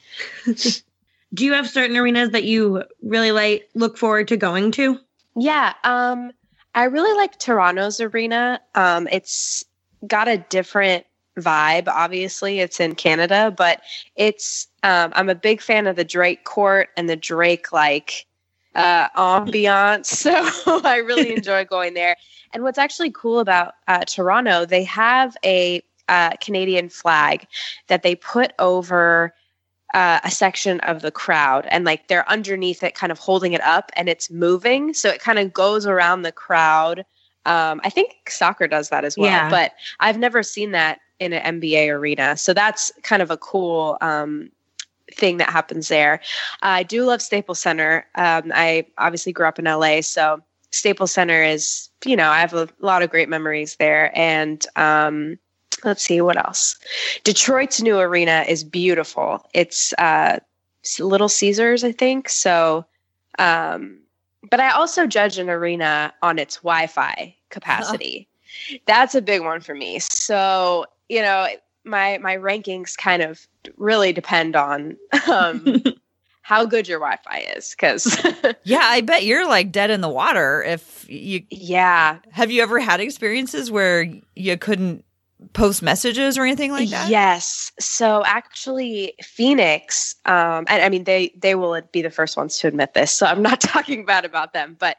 Do 1.34 1.44
you 1.44 1.52
have 1.52 1.68
certain 1.68 1.96
arenas 1.96 2.30
that 2.30 2.44
you 2.44 2.84
really 3.02 3.32
like 3.32 3.68
look 3.74 3.98
forward 3.98 4.28
to 4.28 4.36
going 4.36 4.70
to? 4.72 4.98
Yeah, 5.36 5.74
um, 5.84 6.32
I 6.74 6.84
really 6.84 7.14
like 7.16 7.38
Toronto's 7.38 8.00
arena. 8.00 8.60
Um, 8.74 9.08
it's 9.12 9.64
got 10.06 10.28
a 10.28 10.38
different 10.38 11.04
vibe. 11.40 11.88
Obviously, 11.88 12.60
it's 12.60 12.80
in 12.80 12.94
Canada, 12.94 13.52
but 13.56 13.82
it's 14.16 14.68
um, 14.82 15.12
I'm 15.14 15.28
a 15.28 15.34
big 15.34 15.60
fan 15.60 15.86
of 15.86 15.96
the 15.96 16.04
Drake 16.04 16.44
Court 16.44 16.88
and 16.96 17.08
the 17.08 17.16
Drake 17.16 17.72
like 17.72 18.26
uh, 18.74 19.08
ambiance. 19.10 20.06
So 20.64 20.80
I 20.84 20.98
really 20.98 21.32
enjoy 21.36 21.64
going 21.64 21.94
there. 21.94 22.16
And 22.52 22.62
what's 22.62 22.78
actually 22.78 23.10
cool 23.10 23.40
about 23.40 23.74
uh, 23.88 24.04
Toronto, 24.04 24.64
they 24.64 24.84
have 24.84 25.36
a 25.44 25.82
uh, 26.08 26.30
Canadian 26.40 26.88
flag 26.88 27.46
that 27.88 28.02
they 28.02 28.14
put 28.14 28.52
over 28.58 29.34
uh, 29.94 30.20
a 30.22 30.30
section 30.30 30.80
of 30.80 31.02
the 31.02 31.10
crowd 31.10 31.66
and 31.70 31.84
like 31.84 32.08
they're 32.08 32.28
underneath 32.30 32.82
it 32.82 32.94
kind 32.94 33.10
of 33.10 33.18
holding 33.18 33.52
it 33.52 33.62
up 33.62 33.90
and 33.94 34.08
it's 34.08 34.30
moving 34.30 34.92
so 34.92 35.08
it 35.08 35.18
kind 35.18 35.38
of 35.38 35.52
goes 35.52 35.86
around 35.86 36.22
the 36.22 36.32
crowd 36.32 37.06
um, 37.46 37.80
i 37.84 37.88
think 37.88 38.28
soccer 38.28 38.66
does 38.66 38.90
that 38.90 39.04
as 39.04 39.16
well 39.16 39.30
yeah. 39.30 39.48
but 39.48 39.72
i've 40.00 40.18
never 40.18 40.42
seen 40.42 40.72
that 40.72 41.00
in 41.20 41.32
an 41.32 41.60
NBA 41.60 41.88
arena. 41.90 42.36
So 42.36 42.52
that's 42.54 42.92
kind 43.02 43.22
of 43.22 43.30
a 43.30 43.36
cool 43.36 43.98
um, 44.00 44.50
thing 45.12 45.38
that 45.38 45.50
happens 45.50 45.88
there. 45.88 46.20
I 46.62 46.82
do 46.82 47.04
love 47.04 47.22
Staples 47.22 47.60
Center. 47.60 48.06
Um, 48.14 48.52
I 48.54 48.86
obviously 48.98 49.32
grew 49.32 49.46
up 49.46 49.58
in 49.58 49.64
LA, 49.64 50.00
so 50.00 50.42
Staples 50.70 51.12
Center 51.12 51.42
is, 51.42 51.88
you 52.04 52.16
know, 52.16 52.30
I 52.30 52.40
have 52.40 52.54
a 52.54 52.68
lot 52.80 53.02
of 53.02 53.10
great 53.10 53.28
memories 53.28 53.76
there. 53.76 54.16
And 54.16 54.64
um, 54.76 55.38
let's 55.84 56.02
see 56.02 56.20
what 56.20 56.36
else. 56.36 56.78
Detroit's 57.24 57.80
new 57.80 57.98
arena 57.98 58.44
is 58.48 58.64
beautiful. 58.64 59.46
It's 59.54 59.92
uh, 59.94 60.38
Little 60.98 61.28
Caesars, 61.28 61.84
I 61.84 61.92
think. 61.92 62.28
So, 62.28 62.84
um, 63.38 63.98
but 64.50 64.60
I 64.60 64.70
also 64.70 65.06
judge 65.06 65.38
an 65.38 65.50
arena 65.50 66.12
on 66.22 66.38
its 66.38 66.56
Wi-Fi 66.56 67.34
capacity. 67.50 68.28
That's 68.86 69.14
a 69.14 69.22
big 69.22 69.42
one 69.42 69.60
for 69.60 69.74
me. 69.74 69.98
So 69.98 70.86
you 71.08 71.22
know, 71.22 71.48
my 71.84 72.18
my 72.18 72.36
rankings 72.36 72.96
kind 72.96 73.22
of 73.22 73.46
really 73.76 74.12
depend 74.12 74.56
on 74.56 74.96
um, 75.30 75.82
how 76.42 76.64
good 76.64 76.88
your 76.88 76.98
Wi-Fi 76.98 77.52
is. 77.56 77.70
Because 77.70 78.24
yeah, 78.64 78.82
I 78.82 79.00
bet 79.00 79.24
you're 79.24 79.46
like 79.46 79.72
dead 79.72 79.90
in 79.90 80.00
the 80.00 80.08
water 80.08 80.62
if 80.62 81.06
you. 81.08 81.42
Yeah. 81.50 82.18
Have 82.30 82.50
you 82.50 82.62
ever 82.62 82.78
had 82.78 83.00
experiences 83.00 83.70
where 83.70 84.06
you 84.34 84.56
couldn't 84.56 85.04
post 85.52 85.82
messages 85.82 86.36
or 86.36 86.44
anything 86.44 86.72
like 86.72 86.88
that? 86.90 87.10
Yes. 87.10 87.72
So 87.78 88.22
actually, 88.24 89.14
Phoenix, 89.22 90.16
um, 90.24 90.64
and 90.68 90.82
I 90.82 90.88
mean 90.88 91.04
they 91.04 91.32
they 91.36 91.54
will 91.54 91.80
be 91.92 92.02
the 92.02 92.10
first 92.10 92.36
ones 92.36 92.58
to 92.58 92.68
admit 92.68 92.94
this, 92.94 93.12
so 93.12 93.26
I'm 93.26 93.42
not 93.42 93.60
talking 93.60 94.04
bad 94.04 94.24
about 94.24 94.52
them, 94.52 94.76
but 94.78 94.96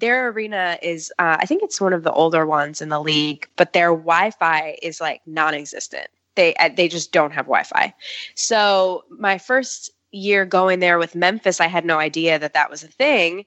their 0.00 0.28
arena 0.28 0.78
is 0.82 1.12
uh, 1.18 1.36
I 1.38 1.46
think 1.46 1.62
it's 1.62 1.80
one 1.80 1.92
of 1.92 2.02
the 2.02 2.12
older 2.12 2.46
ones 2.46 2.80
in 2.80 2.88
the 2.88 3.00
league, 3.00 3.48
but 3.56 3.72
their 3.72 3.90
Wi-Fi 3.90 4.76
is 4.82 5.00
like 5.00 5.20
non-existent. 5.26 6.08
They 6.34 6.54
uh, 6.54 6.70
they 6.74 6.88
just 6.88 7.12
don't 7.12 7.32
have 7.32 7.46
Wi-Fi. 7.46 7.94
So 8.34 9.04
my 9.10 9.38
first 9.38 9.90
year 10.10 10.44
going 10.44 10.80
there 10.80 10.98
with 10.98 11.14
Memphis, 11.14 11.60
I 11.60 11.68
had 11.68 11.84
no 11.84 11.98
idea 11.98 12.38
that 12.38 12.54
that 12.54 12.70
was 12.70 12.82
a 12.82 12.88
thing, 12.88 13.44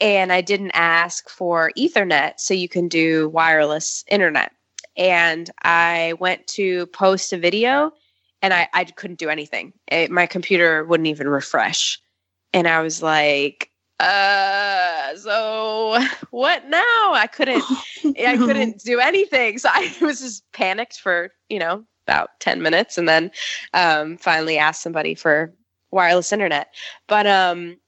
and 0.00 0.32
I 0.32 0.40
didn't 0.40 0.72
ask 0.72 1.28
for 1.28 1.72
Ethernet, 1.76 2.34
so 2.38 2.54
you 2.54 2.68
can 2.68 2.88
do 2.88 3.28
wireless 3.28 4.04
internet. 4.08 4.52
And 4.96 5.50
I 5.62 6.14
went 6.20 6.46
to 6.48 6.86
post 6.86 7.32
a 7.32 7.38
video, 7.38 7.92
and 8.42 8.54
I 8.54 8.68
I 8.72 8.84
couldn't 8.84 9.18
do 9.18 9.28
anything. 9.28 9.72
It, 9.88 10.10
my 10.10 10.26
computer 10.26 10.84
wouldn't 10.84 11.08
even 11.08 11.28
refresh, 11.28 12.00
and 12.52 12.68
I 12.68 12.80
was 12.80 13.02
like 13.02 13.70
uh 13.98 15.16
so 15.16 15.98
what 16.30 16.68
now? 16.68 17.12
I 17.14 17.26
couldn't 17.26 17.64
i 18.04 18.36
couldn't 18.36 18.82
do 18.84 19.00
anything. 19.00 19.58
So 19.58 19.68
i 19.72 19.92
was 20.00 20.20
just 20.20 20.44
panicked 20.52 21.00
for 21.00 21.30
you 21.48 21.58
know 21.58 21.84
about 22.06 22.30
10 22.40 22.62
minutes 22.62 22.98
and 22.98 23.08
then 23.08 23.30
um 23.74 24.16
finally 24.18 24.58
asked 24.58 24.82
somebody 24.82 25.14
for 25.14 25.52
wireless 25.90 26.32
internet. 26.32 26.74
But 27.08 27.26
um 27.26 27.78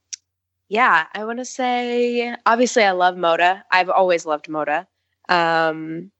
yeah 0.70 1.06
i 1.14 1.24
want 1.24 1.38
to 1.38 1.44
say 1.46 2.34
obviously 2.46 2.84
i 2.84 2.92
love 2.92 3.14
moda. 3.16 3.62
I've 3.70 3.90
always 3.90 4.26
loved 4.26 4.46
moda. 4.48 4.86
Um 5.28 6.10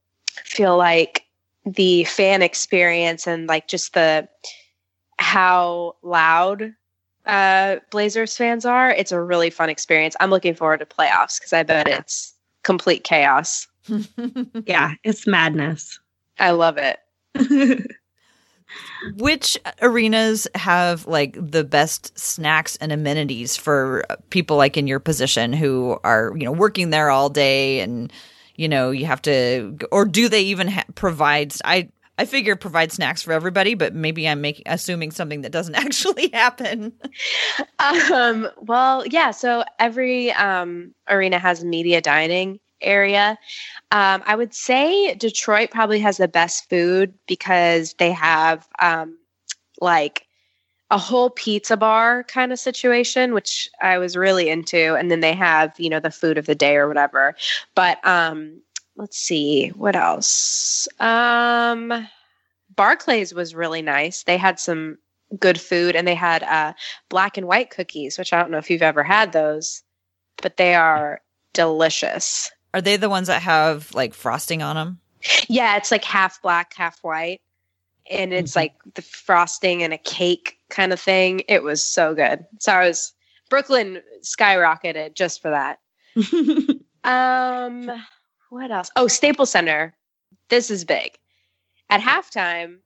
feel 0.44 0.76
like 0.76 1.24
the 1.64 2.04
fan 2.04 2.42
experience 2.42 3.26
and 3.26 3.46
like 3.48 3.68
just 3.68 3.94
the 3.94 4.28
how 5.18 5.96
loud 6.02 6.74
uh, 7.28 7.76
Blazers 7.90 8.36
fans 8.36 8.64
are, 8.64 8.90
it's 8.90 9.12
a 9.12 9.20
really 9.20 9.50
fun 9.50 9.68
experience. 9.68 10.16
I'm 10.18 10.30
looking 10.30 10.54
forward 10.54 10.80
to 10.80 10.86
playoffs 10.86 11.38
because 11.38 11.52
I 11.52 11.62
bet 11.62 11.86
it's 11.86 12.34
complete 12.64 13.04
chaos. 13.04 13.68
yeah, 14.66 14.94
it's 15.04 15.26
madness. 15.26 16.00
I 16.38 16.50
love 16.50 16.78
it. 16.78 16.98
Which 19.16 19.58
arenas 19.80 20.46
have 20.54 21.06
like 21.06 21.36
the 21.38 21.64
best 21.64 22.18
snacks 22.18 22.76
and 22.76 22.92
amenities 22.92 23.56
for 23.56 24.04
people 24.30 24.56
like 24.56 24.76
in 24.76 24.86
your 24.86 25.00
position 25.00 25.52
who 25.52 25.98
are, 26.04 26.32
you 26.36 26.44
know, 26.44 26.52
working 26.52 26.90
there 26.90 27.10
all 27.10 27.28
day 27.30 27.80
and 27.80 28.12
you 28.56 28.68
know, 28.68 28.90
you 28.90 29.06
have 29.06 29.22
to 29.22 29.78
or 29.92 30.04
do 30.04 30.28
they 30.28 30.42
even 30.42 30.68
ha- 30.68 30.84
provide 30.96 31.54
I 31.64 31.88
I 32.18 32.24
figure 32.24 32.56
provide 32.56 32.90
snacks 32.90 33.22
for 33.22 33.32
everybody, 33.32 33.74
but 33.74 33.94
maybe 33.94 34.28
I'm 34.28 34.40
making 34.40 34.64
assuming 34.66 35.12
something 35.12 35.42
that 35.42 35.52
doesn't 35.52 35.74
actually 35.76 36.28
happen. 36.28 36.92
um, 38.12 38.48
well, 38.58 39.06
yeah. 39.06 39.30
So 39.30 39.64
every 39.78 40.32
um, 40.32 40.94
arena 41.08 41.38
has 41.38 41.64
media 41.64 42.00
dining 42.00 42.58
area. 42.80 43.38
Um, 43.92 44.22
I 44.26 44.34
would 44.34 44.52
say 44.52 45.14
Detroit 45.14 45.70
probably 45.70 46.00
has 46.00 46.18
the 46.18 46.28
best 46.28 46.68
food 46.68 47.14
because 47.26 47.94
they 47.94 48.12
have 48.12 48.68
um, 48.80 49.16
like 49.80 50.26
a 50.90 50.98
whole 50.98 51.30
pizza 51.30 51.76
bar 51.76 52.24
kind 52.24 52.50
of 52.50 52.58
situation, 52.58 53.34
which 53.34 53.68
I 53.82 53.98
was 53.98 54.16
really 54.16 54.48
into. 54.48 54.94
And 54.96 55.10
then 55.10 55.20
they 55.20 55.34
have, 55.34 55.78
you 55.78 55.90
know, 55.90 56.00
the 56.00 56.10
food 56.10 56.38
of 56.38 56.46
the 56.46 56.54
day 56.54 56.76
or 56.76 56.88
whatever. 56.88 57.36
But 57.74 58.04
um, 58.06 58.62
let's 58.98 59.16
see 59.16 59.68
what 59.68 59.96
else? 59.96 60.88
Um 61.00 62.08
barclays 62.76 63.32
was 63.32 63.54
really 63.54 63.82
nice. 63.82 64.24
They 64.24 64.36
had 64.36 64.60
some 64.60 64.98
good 65.38 65.60
food 65.60 65.94
and 65.94 66.06
they 66.06 66.14
had 66.14 66.42
uh 66.42 66.72
black 67.08 67.36
and 67.36 67.46
white 67.46 67.68
cookies 67.68 68.16
which 68.16 68.32
i 68.32 68.40
don't 68.40 68.50
know 68.50 68.56
if 68.56 68.70
you've 68.70 68.80
ever 68.80 69.02
had 69.02 69.32
those 69.32 69.82
but 70.40 70.56
they 70.56 70.74
are 70.74 71.20
delicious. 71.52 72.50
Are 72.72 72.80
they 72.80 72.96
the 72.96 73.10
ones 73.10 73.26
that 73.26 73.42
have 73.42 73.92
like 73.94 74.14
frosting 74.14 74.62
on 74.62 74.76
them 74.76 75.00
yeah 75.48 75.76
it's 75.76 75.90
like 75.90 76.04
half 76.04 76.40
black 76.40 76.72
half 76.74 76.98
white 77.02 77.42
and 78.10 78.32
it's 78.32 78.52
mm-hmm. 78.52 78.60
like 78.60 78.74
the 78.94 79.02
frosting 79.02 79.82
and 79.82 79.92
a 79.92 79.98
cake 79.98 80.58
kind 80.70 80.94
of 80.94 81.00
thing. 81.00 81.42
It 81.46 81.62
was 81.62 81.84
so 81.84 82.14
good. 82.14 82.46
So 82.58 82.72
i 82.72 82.86
was 82.86 83.12
brooklyn 83.50 84.00
skyrocketed 84.22 85.14
just 85.14 85.42
for 85.42 85.50
that. 85.50 85.78
Um 87.04 87.90
what 88.50 88.70
else? 88.70 88.90
Oh, 88.96 89.08
Staples 89.08 89.50
Center. 89.50 89.94
This 90.48 90.70
is 90.70 90.84
big. 90.84 91.18
At 91.90 92.00
halftime, 92.00 92.78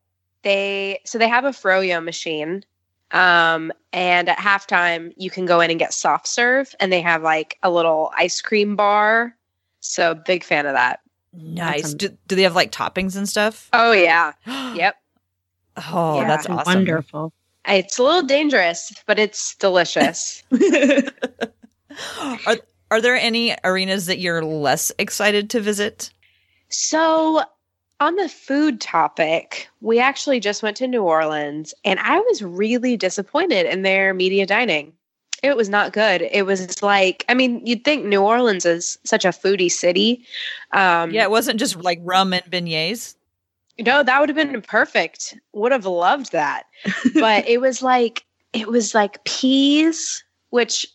they 0.42 1.00
so 1.04 1.18
they 1.18 1.28
have 1.28 1.44
a 1.44 1.50
froyo 1.50 2.02
machine. 2.02 2.64
Um, 3.10 3.72
and 3.92 4.28
at 4.28 4.38
halftime, 4.38 5.12
you 5.16 5.30
can 5.30 5.44
go 5.44 5.60
in 5.60 5.70
and 5.70 5.78
get 5.78 5.92
soft 5.92 6.26
serve, 6.26 6.74
and 6.80 6.92
they 6.92 7.02
have 7.02 7.22
like 7.22 7.58
a 7.62 7.70
little 7.70 8.10
ice 8.16 8.40
cream 8.40 8.74
bar. 8.74 9.36
So 9.80 10.14
big 10.14 10.44
fan 10.44 10.66
of 10.66 10.74
that. 10.74 11.00
Nice. 11.32 11.94
Do, 11.94 12.16
do 12.28 12.36
they 12.36 12.42
have 12.42 12.54
like 12.54 12.72
toppings 12.72 13.16
and 13.16 13.28
stuff? 13.28 13.68
Oh 13.72 13.92
yeah. 13.92 14.32
yep. 14.74 14.96
Oh, 15.76 16.20
yeah, 16.20 16.28
that's 16.28 16.46
awesome. 16.46 16.74
Wonderful. 16.74 17.32
It's 17.66 17.98
a 17.98 18.02
little 18.02 18.22
dangerous, 18.22 18.92
but 19.06 19.18
it's 19.18 19.54
delicious. 19.56 20.42
are 22.46 22.56
are 22.92 23.00
there 23.00 23.16
any 23.16 23.56
arenas 23.64 24.04
that 24.04 24.18
you're 24.18 24.44
less 24.44 24.92
excited 24.98 25.48
to 25.48 25.62
visit? 25.62 26.12
So, 26.68 27.42
on 28.00 28.16
the 28.16 28.28
food 28.28 28.82
topic, 28.82 29.66
we 29.80 29.98
actually 29.98 30.40
just 30.40 30.62
went 30.62 30.76
to 30.76 30.86
New 30.86 31.02
Orleans 31.02 31.72
and 31.86 31.98
I 32.00 32.18
was 32.18 32.42
really 32.42 32.98
disappointed 32.98 33.64
in 33.64 33.80
their 33.80 34.12
media 34.12 34.44
dining. 34.44 34.92
It 35.42 35.56
was 35.56 35.70
not 35.70 35.94
good. 35.94 36.20
It 36.20 36.44
was 36.44 36.82
like, 36.82 37.24
I 37.30 37.34
mean, 37.34 37.66
you'd 37.66 37.82
think 37.82 38.04
New 38.04 38.20
Orleans 38.20 38.66
is 38.66 38.98
such 39.04 39.24
a 39.24 39.28
foodie 39.28 39.72
city. 39.72 40.26
Um, 40.72 41.12
yeah, 41.12 41.22
it 41.22 41.30
wasn't 41.30 41.58
just 41.58 41.76
like 41.76 41.98
rum 42.02 42.34
and 42.34 42.44
beignets. 42.44 43.14
No, 43.78 44.02
that 44.02 44.20
would 44.20 44.28
have 44.28 44.36
been 44.36 44.60
perfect. 44.60 45.34
Would 45.54 45.72
have 45.72 45.86
loved 45.86 46.32
that. 46.32 46.64
but 47.14 47.48
it 47.48 47.62
was 47.62 47.82
like, 47.82 48.26
it 48.52 48.68
was 48.68 48.94
like 48.94 49.24
peas, 49.24 50.22
which 50.50 50.86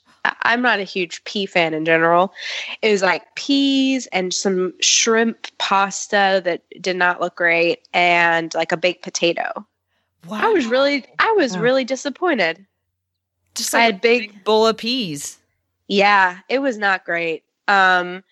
I'm 0.44 0.62
not 0.62 0.80
a 0.80 0.84
huge 0.84 1.24
pea 1.24 1.46
fan 1.46 1.74
in 1.74 1.86
general. 1.86 2.34
It 2.82 2.92
was 2.92 3.02
like 3.02 3.36
peas 3.36 4.08
and 4.08 4.34
some 4.34 4.74
shrimp 4.82 5.48
pasta 5.58 6.42
that 6.46 6.64
did 6.82 6.96
not 6.96 7.22
look 7.22 7.36
great 7.36 7.88
and 7.94 8.54
like 8.54 8.72
a 8.72 8.78
baked 8.78 9.04
potato. 9.04 9.66
Wow. 10.28 10.42
I 10.42 10.50
was 10.50 10.66
really 10.66 11.06
I 11.20 11.34
was 11.38 11.58
really 11.58 11.84
disappointed. 11.84 12.66
Just 13.56 13.74
like 13.74 13.82
I 13.82 13.86
had 13.86 14.02
big, 14.02 14.32
big 14.32 14.44
bowl 14.44 14.68
of 14.68 14.78
peas. 14.78 15.38
Yeah, 15.88 16.40
it 16.50 16.60
was 16.60 16.78
not 16.78 17.06
great. 17.06 17.44
Um 17.68 18.24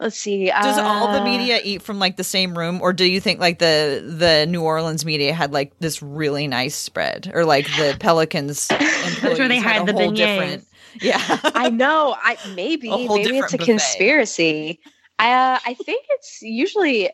let's 0.00 0.18
see. 0.18 0.46
Does 0.46 0.78
uh, 0.78 0.82
all 0.82 1.12
the 1.12 1.24
media 1.24 1.60
eat 1.62 1.82
from 1.82 1.98
like 1.98 2.16
the 2.16 2.24
same 2.24 2.58
room 2.58 2.80
or 2.82 2.92
do 2.92 3.04
you 3.04 3.20
think 3.20 3.38
like 3.38 3.60
the 3.60 4.02
the 4.04 4.46
New 4.46 4.62
Orleans 4.62 5.04
media 5.04 5.32
had 5.32 5.52
like 5.52 5.78
this 5.78 6.02
really 6.02 6.48
nice 6.48 6.74
spread 6.74 7.30
or 7.34 7.44
like 7.44 7.66
the 7.76 7.96
Pelicans 8.00 8.66
That's 8.66 9.38
where 9.38 9.48
they 9.48 9.58
had, 9.58 9.86
the 9.86 9.92
beignets. 9.92 10.16
different 10.16 10.66
yeah, 11.00 11.40
I 11.54 11.70
know. 11.70 12.16
I 12.22 12.36
maybe 12.54 12.88
maybe 12.90 13.38
it's 13.38 13.54
a 13.54 13.58
buffet. 13.58 13.70
conspiracy. 13.70 14.80
I 15.18 15.32
uh, 15.32 15.58
I 15.64 15.74
think 15.74 16.06
it's 16.10 16.42
usually 16.42 17.10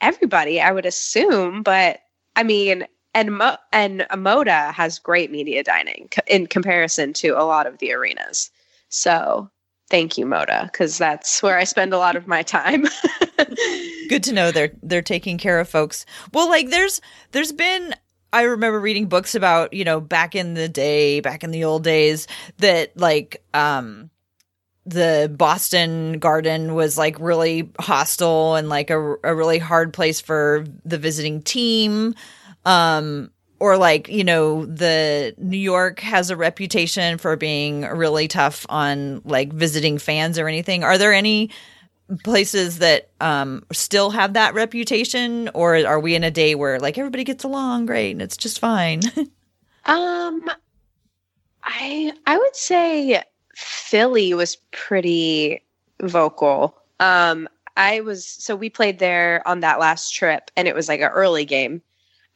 everybody. 0.00 0.60
I 0.60 0.72
would 0.72 0.86
assume, 0.86 1.62
but 1.62 2.00
I 2.36 2.42
mean, 2.42 2.86
and 3.14 3.38
Mo- 3.38 3.56
and 3.72 4.06
Moda 4.12 4.72
has 4.72 4.98
great 4.98 5.30
media 5.30 5.62
dining 5.62 6.08
in 6.26 6.46
comparison 6.46 7.12
to 7.14 7.30
a 7.30 7.44
lot 7.44 7.66
of 7.66 7.78
the 7.78 7.92
arenas. 7.92 8.50
So 8.88 9.50
thank 9.88 10.16
you, 10.16 10.26
Moda, 10.26 10.64
because 10.64 10.98
that's 10.98 11.42
where 11.42 11.58
I 11.58 11.64
spend 11.64 11.92
a 11.92 11.98
lot 11.98 12.16
of 12.16 12.26
my 12.26 12.42
time. 12.42 12.86
Good 14.08 14.22
to 14.24 14.32
know 14.32 14.50
they're 14.50 14.72
they're 14.82 15.02
taking 15.02 15.38
care 15.38 15.60
of 15.60 15.68
folks. 15.68 16.06
Well, 16.32 16.48
like 16.48 16.70
there's 16.70 17.00
there's 17.32 17.52
been 17.52 17.94
I 18.32 18.42
remember 18.42 18.80
reading 18.80 19.06
books 19.06 19.34
about, 19.34 19.72
you 19.72 19.84
know, 19.84 20.00
back 20.00 20.34
in 20.34 20.54
the 20.54 20.68
day, 20.68 21.20
back 21.20 21.42
in 21.42 21.50
the 21.50 21.64
old 21.64 21.84
days, 21.84 22.28
that 22.58 22.96
like, 22.96 23.42
um, 23.54 24.10
the 24.86 25.32
Boston 25.36 26.18
Garden 26.18 26.74
was 26.74 26.96
like 26.96 27.18
really 27.20 27.70
hostile 27.78 28.54
and 28.54 28.68
like 28.68 28.90
a, 28.90 28.98
a 29.22 29.34
really 29.34 29.58
hard 29.58 29.92
place 29.92 30.20
for 30.20 30.64
the 30.84 30.98
visiting 30.98 31.42
team. 31.42 32.14
Um, 32.64 33.30
or 33.58 33.76
like, 33.76 34.08
you 34.08 34.24
know, 34.24 34.64
the 34.64 35.34
New 35.36 35.58
York 35.58 36.00
has 36.00 36.30
a 36.30 36.36
reputation 36.36 37.18
for 37.18 37.36
being 37.36 37.82
really 37.82 38.26
tough 38.26 38.64
on 38.70 39.20
like 39.24 39.52
visiting 39.52 39.98
fans 39.98 40.38
or 40.38 40.48
anything. 40.48 40.82
Are 40.82 40.96
there 40.96 41.12
any 41.12 41.50
places 42.24 42.78
that 42.78 43.10
um, 43.20 43.64
still 43.72 44.10
have 44.10 44.34
that 44.34 44.54
reputation, 44.54 45.50
or 45.54 45.76
are 45.86 46.00
we 46.00 46.14
in 46.14 46.24
a 46.24 46.30
day 46.30 46.54
where 46.54 46.78
like 46.78 46.98
everybody 46.98 47.24
gets 47.24 47.44
along 47.44 47.86
great 47.86 48.12
and 48.12 48.22
it's 48.22 48.36
just 48.36 48.58
fine? 48.58 49.00
um, 49.86 50.50
I 51.64 52.12
I 52.26 52.38
would 52.38 52.56
say 52.56 53.22
Philly 53.54 54.34
was 54.34 54.56
pretty 54.72 55.62
vocal. 56.02 56.76
Um, 56.98 57.48
I 57.76 58.00
was 58.00 58.26
so 58.26 58.56
we 58.56 58.70
played 58.70 58.98
there 58.98 59.46
on 59.46 59.60
that 59.60 59.78
last 59.78 60.12
trip, 60.12 60.50
and 60.56 60.66
it 60.68 60.74
was 60.74 60.88
like 60.88 61.00
an 61.00 61.10
early 61.10 61.44
game. 61.44 61.82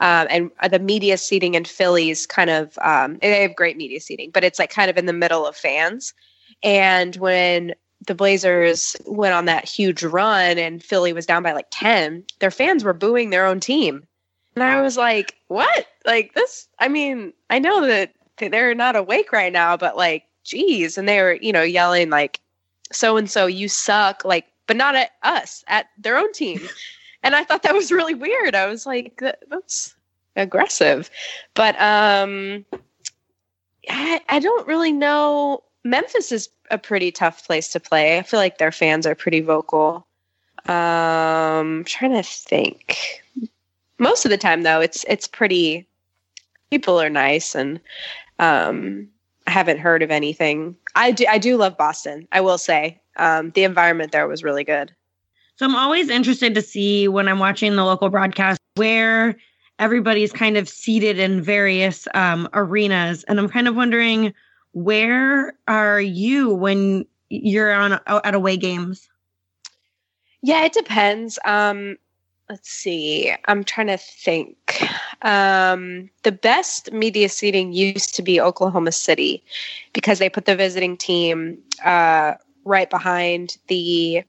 Um, 0.00 0.26
and 0.28 0.50
the 0.70 0.80
media 0.80 1.16
seating 1.16 1.54
in 1.54 1.64
Philly's 1.64 2.26
kind 2.26 2.50
of 2.50 2.76
um, 2.82 3.18
they 3.18 3.42
have 3.42 3.56
great 3.56 3.76
media 3.76 4.00
seating, 4.00 4.30
but 4.30 4.44
it's 4.44 4.58
like 4.58 4.70
kind 4.70 4.90
of 4.90 4.98
in 4.98 5.06
the 5.06 5.12
middle 5.12 5.46
of 5.46 5.56
fans. 5.56 6.14
And 6.62 7.16
when 7.16 7.74
the 8.06 8.14
Blazers 8.14 8.96
went 9.06 9.34
on 9.34 9.44
that 9.46 9.64
huge 9.64 10.02
run 10.02 10.58
and 10.58 10.82
Philly 10.82 11.12
was 11.12 11.26
down 11.26 11.42
by 11.42 11.52
like 11.52 11.66
10, 11.70 12.24
their 12.38 12.50
fans 12.50 12.84
were 12.84 12.92
booing 12.92 13.30
their 13.30 13.46
own 13.46 13.60
team. 13.60 14.06
And 14.54 14.62
I 14.62 14.80
was 14.82 14.96
like, 14.96 15.36
what? 15.48 15.86
Like 16.04 16.34
this, 16.34 16.68
I 16.78 16.88
mean, 16.88 17.32
I 17.50 17.58
know 17.58 17.86
that 17.86 18.12
they're 18.38 18.74
not 18.74 18.96
awake 18.96 19.32
right 19.32 19.52
now, 19.52 19.76
but 19.76 19.96
like, 19.96 20.24
geez. 20.44 20.96
And 20.96 21.08
they 21.08 21.20
were, 21.20 21.34
you 21.34 21.52
know, 21.52 21.62
yelling 21.62 22.10
like, 22.10 22.40
so 22.92 23.16
and 23.16 23.28
so, 23.28 23.46
you 23.46 23.68
suck. 23.68 24.24
Like, 24.24 24.46
but 24.66 24.76
not 24.76 24.94
at 24.94 25.10
us, 25.22 25.64
at 25.66 25.86
their 25.98 26.16
own 26.16 26.32
team. 26.32 26.60
and 27.22 27.34
I 27.34 27.42
thought 27.42 27.62
that 27.64 27.74
was 27.74 27.90
really 27.90 28.14
weird. 28.14 28.54
I 28.54 28.66
was 28.66 28.86
like, 28.86 29.20
that's 29.48 29.96
aggressive. 30.36 31.10
But 31.54 31.80
um 31.80 32.64
I, 33.88 34.20
I 34.28 34.38
don't 34.38 34.66
really 34.66 34.92
know. 34.92 35.63
Memphis 35.84 36.32
is 36.32 36.48
a 36.70 36.78
pretty 36.78 37.12
tough 37.12 37.46
place 37.46 37.68
to 37.72 37.80
play. 37.80 38.18
I 38.18 38.22
feel 38.22 38.40
like 38.40 38.58
their 38.58 38.72
fans 38.72 39.06
are 39.06 39.14
pretty 39.14 39.40
vocal. 39.40 40.06
Um, 40.66 40.74
I'm 40.74 41.84
trying 41.84 42.14
to 42.14 42.22
think. 42.22 43.22
Most 43.98 44.24
of 44.24 44.30
the 44.30 44.38
time, 44.38 44.62
though, 44.62 44.80
it's 44.80 45.04
it's 45.08 45.28
pretty. 45.28 45.86
People 46.70 47.00
are 47.00 47.10
nice, 47.10 47.54
and 47.54 47.78
um, 48.38 49.06
I 49.46 49.50
haven't 49.50 49.78
heard 49.78 50.02
of 50.02 50.10
anything. 50.10 50.74
I 50.94 51.12
do 51.12 51.26
I 51.28 51.38
do 51.38 51.56
love 51.56 51.76
Boston. 51.76 52.26
I 52.32 52.40
will 52.40 52.58
say 52.58 53.00
um, 53.16 53.50
the 53.50 53.64
environment 53.64 54.12
there 54.12 54.26
was 54.26 54.42
really 54.42 54.64
good. 54.64 54.92
So 55.56 55.66
I'm 55.66 55.76
always 55.76 56.08
interested 56.08 56.54
to 56.54 56.62
see 56.62 57.06
when 57.06 57.28
I'm 57.28 57.38
watching 57.38 57.76
the 57.76 57.84
local 57.84 58.08
broadcast 58.08 58.58
where 58.74 59.36
everybody's 59.78 60.32
kind 60.32 60.56
of 60.56 60.68
seated 60.68 61.18
in 61.18 61.42
various 61.42 62.08
um, 62.14 62.48
arenas, 62.54 63.22
and 63.24 63.38
I'm 63.38 63.48
kind 63.48 63.68
of 63.68 63.76
wondering 63.76 64.32
where 64.74 65.54
are 65.68 66.00
you 66.00 66.52
when 66.52 67.06
you're 67.30 67.72
on 67.72 67.98
at 68.06 68.34
away 68.34 68.56
games? 68.56 69.08
Yeah, 70.42 70.64
it 70.64 70.74
depends. 70.74 71.38
Um, 71.44 71.96
let's 72.50 72.68
see. 72.68 73.32
I'm 73.46 73.64
trying 73.64 73.86
to 73.86 73.96
think. 73.96 74.82
Um, 75.22 76.10
the 76.22 76.32
best 76.32 76.92
media 76.92 77.28
seating 77.28 77.72
used 77.72 78.14
to 78.16 78.22
be 78.22 78.40
Oklahoma 78.40 78.92
City 78.92 79.42
because 79.94 80.18
they 80.18 80.28
put 80.28 80.44
the 80.44 80.56
visiting 80.56 80.96
team 80.96 81.58
uh, 81.84 82.34
right 82.64 82.90
behind 82.90 83.56
the 83.68 84.22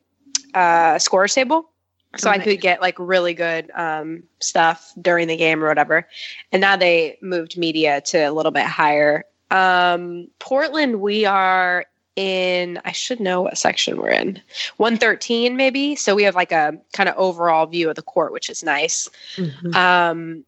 uh, 0.53 0.99
score 0.99 1.27
table. 1.27 1.69
So 2.17 2.29
okay. 2.29 2.39
I 2.39 2.43
could 2.43 2.61
get 2.61 2.81
like 2.81 2.95
really 2.97 3.33
good 3.33 3.69
um, 3.75 4.23
stuff 4.39 4.93
during 5.01 5.27
the 5.27 5.35
game 5.35 5.61
or 5.61 5.67
whatever. 5.67 6.07
And 6.53 6.61
now 6.61 6.77
they 6.77 7.17
moved 7.21 7.57
media 7.57 7.99
to 8.01 8.19
a 8.19 8.31
little 8.31 8.53
bit 8.53 8.65
higher 8.65 9.25
um, 9.51 10.27
Portland, 10.39 11.01
we 11.01 11.25
are 11.25 11.85
in, 12.15 12.79
I 12.85 12.91
should 12.91 13.19
know 13.19 13.41
what 13.41 13.57
section 13.57 13.97
we're 13.97 14.09
in. 14.09 14.41
113, 14.77 15.55
maybe. 15.57 15.95
So 15.95 16.15
we 16.15 16.23
have 16.23 16.35
like 16.35 16.51
a 16.51 16.73
kind 16.93 17.09
of 17.09 17.15
overall 17.17 17.65
view 17.65 17.89
of 17.89 17.95
the 17.95 18.01
court, 18.01 18.31
which 18.31 18.49
is 18.49 18.63
nice. 18.63 19.09
Mm-hmm. 19.35 19.75
Um, 19.75 20.45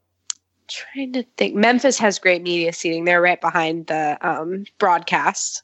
trying 0.67 1.13
to 1.13 1.23
think. 1.37 1.55
Memphis 1.55 1.97
has 1.99 2.19
great 2.19 2.41
media 2.41 2.73
seating. 2.73 3.05
They're 3.05 3.21
right 3.21 3.39
behind 3.39 3.87
the 3.87 4.17
um, 4.21 4.65
broadcast. 4.77 5.63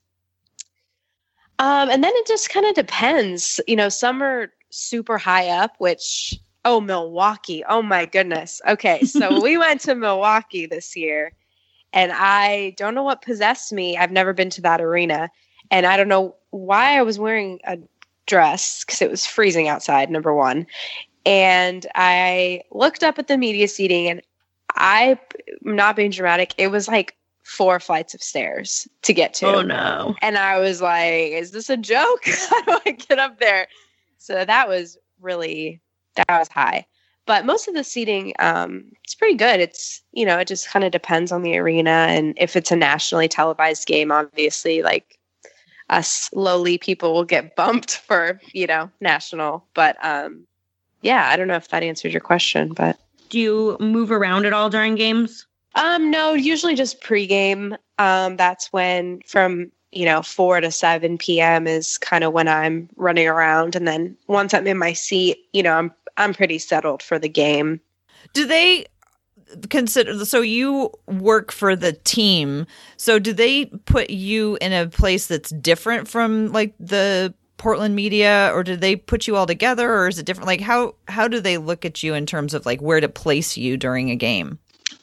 Um, 1.59 1.89
and 1.89 2.03
then 2.03 2.11
it 2.15 2.27
just 2.27 2.49
kind 2.49 2.65
of 2.65 2.75
depends. 2.75 3.59
You 3.67 3.75
know, 3.75 3.89
some 3.89 4.21
are 4.21 4.51
super 4.69 5.17
high 5.17 5.49
up, 5.49 5.75
which, 5.77 6.37
oh, 6.65 6.81
Milwaukee. 6.81 7.63
Oh, 7.67 7.81
my 7.81 8.05
goodness. 8.05 8.61
Okay. 8.67 9.03
So 9.03 9.41
we 9.41 9.57
went 9.57 9.81
to 9.81 9.95
Milwaukee 9.95 10.65
this 10.65 10.95
year 10.95 11.31
and 11.93 12.11
I 12.11 12.73
don't 12.75 12.95
know 12.95 13.03
what 13.03 13.21
possessed 13.21 13.71
me. 13.71 13.97
I've 13.97 14.11
never 14.11 14.33
been 14.33 14.49
to 14.51 14.61
that 14.61 14.81
arena. 14.81 15.29
And 15.71 15.85
I 15.85 15.95
don't 15.95 16.07
know 16.07 16.35
why 16.49 16.97
I 16.97 17.03
was 17.03 17.19
wearing 17.19 17.59
a 17.65 17.77
dress 18.25 18.83
because 18.83 19.01
it 19.01 19.09
was 19.09 19.25
freezing 19.25 19.67
outside, 19.67 20.09
number 20.09 20.33
one. 20.33 20.65
And 21.25 21.85
I 21.95 22.63
looked 22.71 23.03
up 23.03 23.19
at 23.19 23.27
the 23.27 23.37
media 23.37 23.67
seating 23.67 24.09
and 24.09 24.21
I, 24.75 25.19
not 25.61 25.95
being 25.95 26.11
dramatic, 26.11 26.53
it 26.57 26.69
was 26.69 26.87
like 26.87 27.15
four 27.43 27.79
flights 27.79 28.13
of 28.13 28.23
stairs 28.23 28.87
to 29.03 29.13
get 29.13 29.33
to. 29.35 29.47
Oh 29.47 29.61
no. 29.61 30.15
And 30.21 30.37
I 30.37 30.59
was 30.59 30.81
like, 30.81 31.31
is 31.31 31.51
this 31.51 31.69
a 31.69 31.77
joke? 31.77 32.25
How 32.49 32.61
do 32.63 32.79
I 32.85 32.91
get 32.91 33.19
up 33.19 33.39
there? 33.39 33.67
So 34.17 34.43
that 34.43 34.67
was 34.67 34.97
really, 35.21 35.79
that 36.15 36.39
was 36.39 36.47
high 36.47 36.87
but 37.25 37.45
most 37.45 37.67
of 37.67 37.73
the 37.73 37.83
seating 37.83 38.33
um, 38.39 38.85
it's 39.03 39.15
pretty 39.15 39.35
good. 39.35 39.59
It's 39.59 40.01
you 40.11 40.25
know 40.25 40.37
it 40.39 40.47
just 40.47 40.69
kind 40.69 40.85
of 40.85 40.91
depends 40.91 41.31
on 41.31 41.41
the 41.41 41.57
arena 41.57 42.07
and 42.09 42.33
if 42.37 42.55
it's 42.55 42.71
a 42.71 42.75
nationally 42.75 43.27
televised 43.27 43.87
game 43.87 44.11
obviously 44.11 44.81
like 44.81 45.19
us 45.89 46.29
lowly 46.33 46.77
people 46.77 47.13
will 47.13 47.25
get 47.25 47.55
bumped 47.57 47.97
for 47.97 48.39
you 48.53 48.65
know 48.65 48.89
national 49.01 49.65
but 49.73 49.97
um 50.03 50.47
yeah 51.01 51.29
i 51.29 51.35
don't 51.35 51.49
know 51.49 51.55
if 51.55 51.67
that 51.67 51.83
answers 51.83 52.13
your 52.13 52.21
question 52.21 52.71
but 52.73 52.97
do 53.33 53.39
you 53.39 53.77
move 53.79 54.11
around 54.11 54.45
at 54.45 54.53
all 54.53 54.69
during 54.69 54.93
games? 54.93 55.47
Um 55.73 56.11
no 56.11 56.33
usually 56.33 56.75
just 56.75 57.01
pregame. 57.01 57.75
Um 57.97 58.37
that's 58.37 58.71
when 58.71 59.21
from 59.25 59.71
you 59.95 60.05
know 60.05 60.21
4 60.21 60.61
to 60.61 60.71
7 60.71 61.17
p.m 61.17 61.67
is 61.67 61.97
kind 61.97 62.23
of 62.23 62.33
when 62.33 62.47
i'm 62.47 62.89
running 62.95 63.27
around. 63.27 63.75
And 63.75 63.87
then 63.87 64.17
once 64.27 64.53
i'm 64.53 64.67
in 64.67 64.77
my 64.77 64.93
seat 64.93 65.37
you 65.53 65.63
know 65.63 65.73
i'm 65.73 65.93
I'm 66.17 66.33
pretty 66.33 66.59
settled 66.59 67.01
for 67.01 67.17
the 67.17 67.29
game. 67.29 67.81
Do 68.33 68.45
they 68.45 68.85
consider 69.69 70.25
so 70.25 70.41
you 70.41 70.91
work 71.07 71.51
for 71.51 71.75
the 71.75 71.93
team. 71.93 72.65
So 72.97 73.19
do 73.19 73.33
they 73.33 73.65
put 73.65 74.09
you 74.09 74.57
in 74.61 74.73
a 74.73 74.87
place 74.87 75.27
that's 75.27 75.51
different 75.51 76.07
from 76.07 76.51
like 76.51 76.73
the 76.79 77.33
portland 77.57 77.95
media? 77.95 78.51
Or 78.53 78.63
do 78.63 78.75
they 78.75 78.95
put 78.95 79.27
you 79.27 79.35
all 79.35 79.45
together 79.45 79.93
or 79.93 80.07
is 80.07 80.17
it 80.17 80.25
different? 80.25 80.47
Like 80.47 80.61
how 80.61 80.95
how 81.07 81.27
do 81.27 81.39
they 81.39 81.57
look 81.57 81.85
at 81.85 82.03
you 82.03 82.13
in 82.13 82.25
terms 82.25 82.53
of 82.53 82.65
like 82.65 82.81
where 82.81 82.99
to 82.99 83.09
place 83.09 83.57
you 83.57 83.77
during 83.77 84.09
a 84.09 84.15
game? 84.15 84.59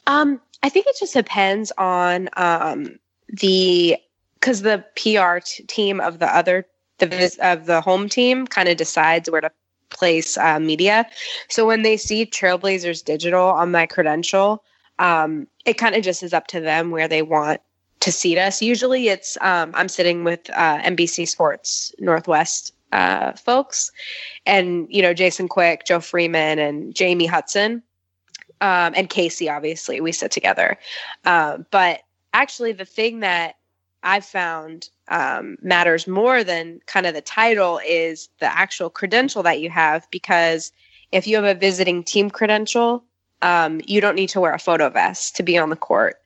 Um 0.07 0.41
i 0.63 0.69
think 0.69 0.87
it 0.87 0.97
just 0.99 1.13
depends 1.13 1.71
on 1.77 2.29
um 2.35 2.99
the 3.29 3.97
because 4.41 4.63
the 4.63 4.83
pr 4.95 5.39
t- 5.45 5.63
team 5.63 6.01
of 6.01 6.19
the 6.19 6.35
other 6.35 6.65
the 6.97 7.37
of 7.41 7.65
the 7.67 7.79
home 7.79 8.09
team 8.09 8.45
kind 8.45 8.67
of 8.67 8.77
decides 8.77 9.29
where 9.29 9.41
to 9.41 9.51
place 9.91 10.37
uh, 10.37 10.59
media. 10.59 11.05
So 11.49 11.67
when 11.67 11.83
they 11.83 11.97
see 11.97 12.25
Trailblazers 12.25 13.03
Digital 13.03 13.45
on 13.45 13.71
my 13.71 13.85
credential, 13.85 14.63
um, 14.99 15.47
it 15.65 15.77
kind 15.77 15.95
of 15.95 16.03
just 16.03 16.23
is 16.23 16.33
up 16.33 16.47
to 16.47 16.59
them 16.59 16.91
where 16.91 17.07
they 17.07 17.21
want 17.21 17.61
to 17.99 18.11
seat 18.11 18.37
us. 18.37 18.61
Usually 18.61 19.09
it's 19.09 19.37
um, 19.41 19.71
I'm 19.75 19.89
sitting 19.89 20.23
with 20.23 20.49
uh, 20.51 20.79
NBC 20.79 21.27
Sports 21.27 21.93
Northwest 21.99 22.73
uh, 22.91 23.33
folks, 23.33 23.91
and 24.45 24.87
you 24.89 25.01
know 25.01 25.13
Jason 25.13 25.47
Quick, 25.47 25.85
Joe 25.85 25.99
Freeman, 25.99 26.59
and 26.59 26.95
Jamie 26.95 27.25
Hudson, 27.25 27.83
um, 28.61 28.93
and 28.95 29.09
Casey. 29.09 29.49
Obviously, 29.49 30.01
we 30.01 30.11
sit 30.11 30.31
together. 30.31 30.77
Uh, 31.25 31.59
but 31.69 32.01
actually, 32.33 32.71
the 32.71 32.85
thing 32.85 33.19
that 33.19 33.55
I've 34.03 34.25
found 34.25 34.89
um, 35.07 35.57
matters 35.61 36.07
more 36.07 36.43
than 36.43 36.79
kind 36.85 37.05
of 37.05 37.13
the 37.13 37.21
title 37.21 37.79
is 37.85 38.29
the 38.39 38.45
actual 38.45 38.89
credential 38.89 39.43
that 39.43 39.59
you 39.59 39.69
have. 39.69 40.07
Because 40.11 40.71
if 41.11 41.27
you 41.27 41.35
have 41.35 41.45
a 41.45 41.59
visiting 41.59 42.03
team 42.03 42.29
credential, 42.29 43.03
um, 43.41 43.81
you 43.85 44.01
don't 44.01 44.15
need 44.15 44.29
to 44.29 44.39
wear 44.39 44.53
a 44.53 44.59
photo 44.59 44.89
vest 44.89 45.35
to 45.35 45.43
be 45.43 45.57
on 45.57 45.69
the 45.69 45.75
court. 45.75 46.17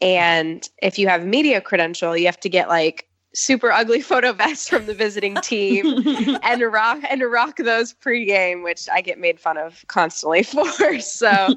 And 0.00 0.68
if 0.82 0.98
you 0.98 1.08
have 1.08 1.24
media 1.24 1.60
credential, 1.60 2.16
you 2.16 2.26
have 2.26 2.40
to 2.40 2.48
get 2.48 2.68
like 2.68 3.08
super 3.36 3.70
ugly 3.70 4.00
photo 4.02 4.32
vests 4.32 4.68
from 4.68 4.86
the 4.86 4.94
visiting 4.94 5.34
team 5.36 6.02
and 6.42 6.62
rock 6.62 7.00
and 7.08 7.22
rock 7.22 7.56
those 7.58 7.94
pregame, 7.94 8.64
which 8.64 8.88
I 8.92 9.00
get 9.00 9.18
made 9.18 9.38
fun 9.38 9.58
of 9.58 9.84
constantly 9.88 10.42
for. 10.42 10.98
So 11.00 11.54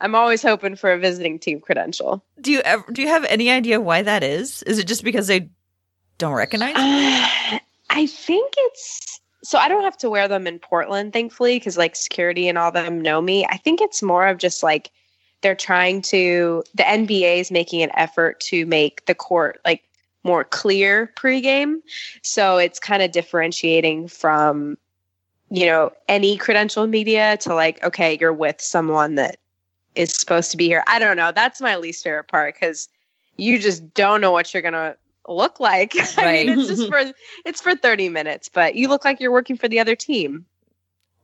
I'm 0.00 0.14
always 0.14 0.42
hoping 0.42 0.76
for 0.76 0.92
a 0.92 0.98
visiting 0.98 1.38
team 1.38 1.60
credential. 1.60 2.22
Do 2.40 2.52
you 2.52 2.60
ever 2.60 2.84
do 2.92 3.02
you 3.02 3.08
have 3.08 3.24
any 3.24 3.50
idea 3.50 3.80
why 3.80 4.02
that 4.02 4.22
is? 4.22 4.62
Is 4.64 4.78
it 4.78 4.86
just 4.86 5.04
because 5.04 5.28
they 5.28 5.48
don't 6.18 6.34
recognize 6.34 6.74
uh, 6.76 7.58
I 7.88 8.06
think 8.06 8.52
it's 8.58 9.20
so 9.42 9.58
I 9.58 9.68
don't 9.68 9.84
have 9.84 9.96
to 9.98 10.10
wear 10.10 10.28
them 10.28 10.46
in 10.46 10.58
Portland, 10.58 11.12
thankfully, 11.12 11.56
because 11.56 11.78
like 11.78 11.96
security 11.96 12.48
and 12.48 12.58
all 12.58 12.70
them 12.70 13.00
know 13.00 13.22
me. 13.22 13.46
I 13.46 13.56
think 13.56 13.80
it's 13.80 14.02
more 14.02 14.26
of 14.26 14.38
just 14.38 14.62
like 14.62 14.90
they're 15.40 15.54
trying 15.54 16.02
to 16.02 16.62
the 16.74 16.82
NBA 16.82 17.40
is 17.40 17.50
making 17.50 17.82
an 17.82 17.90
effort 17.94 18.40
to 18.40 18.66
make 18.66 19.06
the 19.06 19.14
court 19.14 19.60
like 19.64 19.82
more 20.24 20.44
clear 20.44 21.12
pregame. 21.16 21.80
So 22.22 22.58
it's 22.58 22.78
kind 22.78 23.02
of 23.02 23.12
differentiating 23.12 24.08
from, 24.08 24.76
you 25.50 25.66
know, 25.66 25.92
any 26.08 26.36
credential 26.36 26.86
media 26.86 27.36
to 27.38 27.54
like, 27.54 27.82
okay, 27.82 28.16
you're 28.20 28.32
with 28.32 28.60
someone 28.60 29.14
that 29.16 29.38
is 29.94 30.12
supposed 30.12 30.50
to 30.50 30.56
be 30.56 30.66
here. 30.66 30.84
I 30.86 30.98
don't 30.98 31.16
know. 31.16 31.32
That's 31.32 31.60
my 31.60 31.76
least 31.76 32.04
favorite 32.04 32.28
part 32.28 32.54
because 32.54 32.88
you 33.36 33.58
just 33.58 33.94
don't 33.94 34.20
know 34.20 34.30
what 34.30 34.52
you're 34.52 34.62
gonna 34.62 34.96
look 35.28 35.60
like. 35.60 35.94
Right. 35.94 36.18
I 36.18 36.44
mean, 36.44 36.58
it's 36.58 36.68
just 36.68 36.88
for 36.88 37.00
it's 37.44 37.60
for 37.60 37.74
30 37.74 38.08
minutes, 38.08 38.48
but 38.48 38.74
you 38.74 38.88
look 38.88 39.04
like 39.04 39.20
you're 39.20 39.32
working 39.32 39.56
for 39.56 39.68
the 39.68 39.80
other 39.80 39.96
team. 39.96 40.44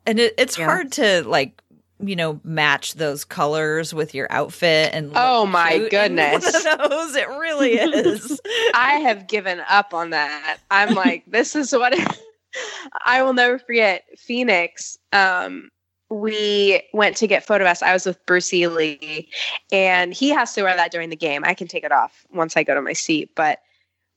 And 0.07 0.21
it, 0.21 0.35
it's 0.39 0.57
yeah. 0.57 0.67
hard 0.67 0.93
to 0.93 1.23
like 1.27 1.61
you 2.01 2.15
know 2.15 2.41
match 2.45 2.95
those 2.95 3.25
colors 3.25 3.95
with 3.95 4.15
your 4.15 4.27
outfit 4.31 4.91
and 4.93 5.13
oh 5.15 5.47
my 5.47 5.79
goodness 5.89 6.45
those 6.53 7.15
it 7.15 7.29
really 7.39 7.73
is 7.73 8.39
i 8.75 9.01
have 9.03 9.27
given 9.27 9.63
up 9.71 9.95
on 9.95 10.11
that 10.11 10.59
i'm 10.71 10.95
like 10.95 11.25
this 11.27 11.57
is 11.57 11.73
what 11.73 11.95
I 13.05 13.23
will 13.23 13.33
never 13.33 13.59
forget 13.59 14.05
Phoenix. 14.19 14.99
Um, 15.13 15.71
we 16.09 16.83
went 16.93 17.17
to 17.17 17.27
get 17.27 17.45
photo 17.45 17.65
vests. 17.65 17.83
I 17.83 17.93
was 17.93 18.07
with 18.07 18.25
Bruce 18.27 18.53
Ely, 18.55 19.25
and 19.73 20.15
he 20.15 20.31
has 20.31 20.53
to 20.55 20.63
wear 20.63 20.77
that 20.77 20.93
during 20.93 21.11
the 21.11 21.17
game. 21.17 21.43
I 21.45 21.55
can 21.55 21.67
take 21.67 21.85
it 21.85 21.93
off 21.93 22.25
once 22.33 22.57
I 22.57 22.63
go 22.63 22.75
to 22.75 22.83
my 22.83 22.93
seat, 22.93 23.31
but 23.35 23.61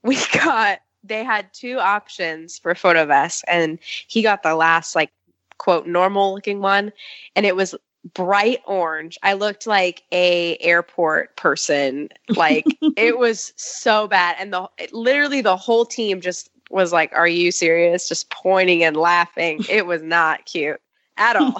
we 0.04 0.18
got 0.34 0.80
they 1.04 1.24
had 1.24 1.52
two 1.54 1.80
options 1.80 2.60
for 2.60 2.76
photo 2.76 3.06
vests, 3.06 3.44
and 3.48 3.80
he 4.08 4.22
got 4.22 4.44
the 4.44 4.56
last 4.56 4.96
like 4.96 5.12
quote 5.60 5.86
normal 5.86 6.34
looking 6.34 6.62
one, 6.62 6.92
and 7.36 7.46
it 7.46 7.56
was 7.56 7.76
bright 8.14 8.62
orange. 8.66 9.18
I 9.22 9.34
looked 9.34 9.68
like 9.68 10.04
a 10.12 10.58
airport 10.58 11.36
person. 11.36 12.10
Like 12.30 12.66
it 12.98 13.20
was 13.20 13.54
so 13.56 14.08
bad, 14.08 14.36
and 14.40 14.52
the 14.52 14.68
literally 14.92 15.42
the 15.42 15.58
whole 15.58 15.86
team 15.86 16.22
just 16.22 16.50
was 16.72 16.92
like, 16.92 17.12
"Are 17.14 17.28
you 17.28 17.52
serious?" 17.52 18.10
Just 18.10 18.30
pointing 18.32 18.84
and 18.84 18.98
laughing. 18.98 19.64
It 19.70 19.86
was 19.86 20.02
not 20.02 20.46
cute 20.46 20.82
at 21.18 21.36
all. 21.36 21.60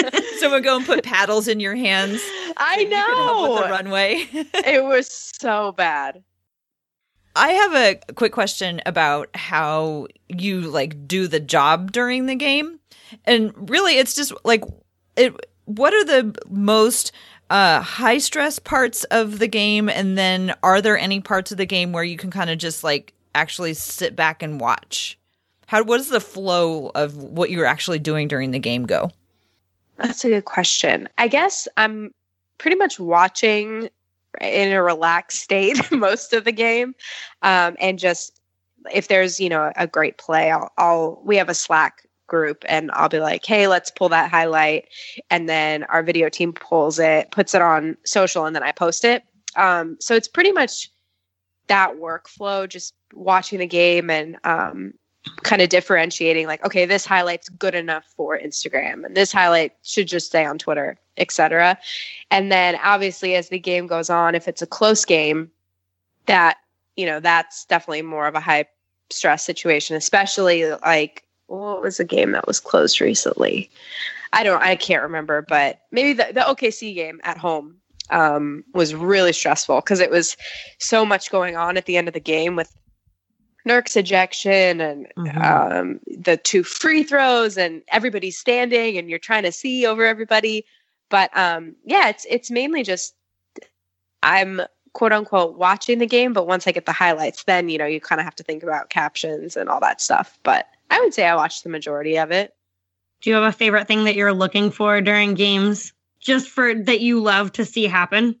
Someone 0.38 0.62
go 0.62 0.76
and 0.76 0.84
put 0.84 1.04
paddles 1.04 1.48
in 1.48 1.60
your 1.60 1.76
hands. 1.76 2.20
I 2.58 2.84
know. 2.84 3.52
with 3.52 3.62
the 3.62 3.70
runway. 3.70 4.26
it 4.66 4.84
was 4.84 5.10
so 5.10 5.72
bad. 5.72 6.22
I 7.36 7.52
have 7.52 7.74
a 7.74 8.12
quick 8.14 8.32
question 8.32 8.82
about 8.84 9.30
how 9.34 10.08
you 10.28 10.62
like 10.62 11.06
do 11.06 11.28
the 11.28 11.40
job 11.40 11.92
during 11.92 12.26
the 12.26 12.34
game. 12.34 12.79
And 13.24 13.70
really 13.70 13.98
it's 13.98 14.14
just 14.14 14.32
like 14.44 14.62
it 15.16 15.34
what 15.64 15.94
are 15.94 16.04
the 16.04 16.36
most 16.48 17.12
uh, 17.48 17.80
high 17.80 18.18
stress 18.18 18.58
parts 18.58 19.04
of 19.04 19.38
the 19.38 19.48
game 19.48 19.88
and 19.88 20.16
then 20.16 20.54
are 20.62 20.80
there 20.80 20.98
any 20.98 21.20
parts 21.20 21.50
of 21.50 21.58
the 21.58 21.66
game 21.66 21.92
where 21.92 22.04
you 22.04 22.16
can 22.16 22.30
kind 22.30 22.50
of 22.50 22.58
just 22.58 22.84
like 22.84 23.12
actually 23.34 23.74
sit 23.74 24.16
back 24.16 24.42
and 24.42 24.60
watch? 24.60 25.18
How 25.66 25.84
what 25.84 25.98
does 25.98 26.08
the 26.08 26.20
flow 26.20 26.90
of 26.94 27.16
what 27.16 27.50
you're 27.50 27.66
actually 27.66 28.00
doing 28.00 28.26
during 28.26 28.50
the 28.50 28.58
game 28.58 28.86
go? 28.86 29.10
That's 29.98 30.24
a 30.24 30.28
good 30.28 30.44
question. 30.44 31.08
I 31.18 31.28
guess 31.28 31.68
I'm 31.76 32.12
pretty 32.58 32.76
much 32.76 32.98
watching 32.98 33.88
in 34.40 34.72
a 34.72 34.82
relaxed 34.82 35.42
state 35.42 35.78
most 35.92 36.32
of 36.32 36.44
the 36.44 36.52
game, 36.52 36.94
um, 37.42 37.76
and 37.80 37.98
just 37.98 38.40
if 38.92 39.08
there's 39.08 39.38
you 39.38 39.48
know 39.48 39.72
a 39.76 39.86
great 39.86 40.18
play, 40.18 40.50
I'll, 40.50 40.72
I'll 40.78 41.22
we 41.24 41.36
have 41.36 41.48
a 41.48 41.54
Slack 41.54 42.06
group 42.30 42.64
and 42.66 42.90
I'll 42.94 43.10
be 43.10 43.20
like, 43.20 43.44
hey, 43.44 43.66
let's 43.66 43.90
pull 43.90 44.08
that 44.08 44.30
highlight, 44.30 44.88
and 45.28 45.48
then 45.48 45.84
our 45.84 46.02
video 46.02 46.30
team 46.30 46.54
pulls 46.54 46.98
it, 46.98 47.30
puts 47.30 47.54
it 47.54 47.60
on 47.60 47.98
social, 48.06 48.46
and 48.46 48.56
then 48.56 48.62
I 48.62 48.72
post 48.72 49.04
it. 49.04 49.22
Um, 49.56 49.98
so 50.00 50.14
it's 50.14 50.28
pretty 50.28 50.52
much 50.52 50.90
that 51.66 51.96
workflow, 51.96 52.66
just 52.66 52.94
watching 53.12 53.58
the 53.58 53.66
game 53.66 54.08
and 54.08 54.38
um, 54.44 54.94
kind 55.42 55.60
of 55.60 55.68
differentiating 55.68 56.46
like 56.46 56.64
okay 56.64 56.86
this 56.86 57.04
highlight's 57.04 57.50
good 57.50 57.74
enough 57.74 58.04
for 58.16 58.38
instagram 58.38 59.04
and 59.04 59.14
this 59.14 59.30
highlight 59.30 59.72
should 59.82 60.08
just 60.08 60.26
stay 60.26 60.46
on 60.46 60.56
twitter 60.56 60.98
etc 61.18 61.78
and 62.30 62.50
then 62.50 62.78
obviously 62.82 63.34
as 63.34 63.50
the 63.50 63.58
game 63.58 63.86
goes 63.86 64.08
on 64.08 64.34
if 64.34 64.48
it's 64.48 64.62
a 64.62 64.66
close 64.66 65.04
game 65.04 65.50
that 66.24 66.56
you 66.96 67.04
know 67.04 67.20
that's 67.20 67.66
definitely 67.66 68.02
more 68.02 68.26
of 68.26 68.34
a 68.34 68.40
high 68.40 68.64
stress 69.10 69.44
situation 69.44 69.94
especially 69.94 70.72
like 70.76 71.24
what 71.58 71.82
was 71.82 72.00
a 72.00 72.04
game 72.04 72.32
that 72.32 72.46
was 72.46 72.60
closed 72.60 73.00
recently 73.00 73.70
i 74.32 74.42
don't 74.42 74.62
i 74.62 74.76
can't 74.76 75.02
remember 75.02 75.42
but 75.42 75.80
maybe 75.90 76.12
the, 76.12 76.32
the 76.32 76.40
okc 76.40 76.94
game 76.94 77.20
at 77.24 77.36
home 77.36 77.76
um, 78.10 78.64
was 78.74 78.94
really 78.94 79.32
stressful 79.32 79.80
because 79.80 80.00
it 80.00 80.10
was 80.10 80.36
so 80.78 81.06
much 81.06 81.30
going 81.30 81.56
on 81.56 81.76
at 81.76 81.86
the 81.86 81.96
end 81.96 82.08
of 82.08 82.14
the 82.14 82.20
game 82.20 82.56
with 82.56 82.76
Nurk's 83.64 83.96
ejection 83.96 84.80
and 84.80 85.06
mm-hmm. 85.16 85.42
um, 85.42 86.00
the 86.06 86.36
two 86.36 86.62
free 86.62 87.02
throws 87.02 87.56
and 87.56 87.82
everybody's 87.88 88.38
standing 88.38 88.96
and 88.96 89.10
you're 89.10 89.18
trying 89.18 89.42
to 89.42 89.52
see 89.52 89.86
over 89.86 90.04
everybody. 90.04 90.64
But 91.08 91.36
um, 91.36 91.74
yeah, 91.84 92.08
it's 92.08 92.26
it's 92.28 92.50
mainly 92.50 92.82
just 92.82 93.14
I'm 94.22 94.62
quote 94.92 95.12
unquote 95.12 95.56
watching 95.56 95.98
the 95.98 96.06
game, 96.06 96.32
but 96.32 96.46
once 96.46 96.66
I 96.66 96.72
get 96.72 96.86
the 96.86 96.92
highlights, 96.92 97.44
then 97.44 97.68
you 97.68 97.78
know 97.78 97.86
you 97.86 98.00
kind 98.00 98.20
of 98.20 98.24
have 98.24 98.36
to 98.36 98.42
think 98.42 98.62
about 98.62 98.90
captions 98.90 99.56
and 99.56 99.68
all 99.68 99.80
that 99.80 100.00
stuff. 100.00 100.38
But 100.42 100.66
I 100.90 101.00
would 101.00 101.14
say 101.14 101.26
I 101.26 101.36
watched 101.36 101.62
the 101.62 101.70
majority 101.70 102.18
of 102.18 102.30
it. 102.32 102.54
Do 103.20 103.30
you 103.30 103.36
have 103.36 103.44
a 103.44 103.52
favorite 103.52 103.86
thing 103.86 104.04
that 104.04 104.16
you're 104.16 104.32
looking 104.32 104.70
for 104.70 105.00
during 105.00 105.34
games, 105.34 105.92
just 106.20 106.48
for 106.48 106.74
that 106.74 107.00
you 107.00 107.20
love 107.20 107.52
to 107.52 107.64
see 107.64 107.86
happen? 107.86 108.40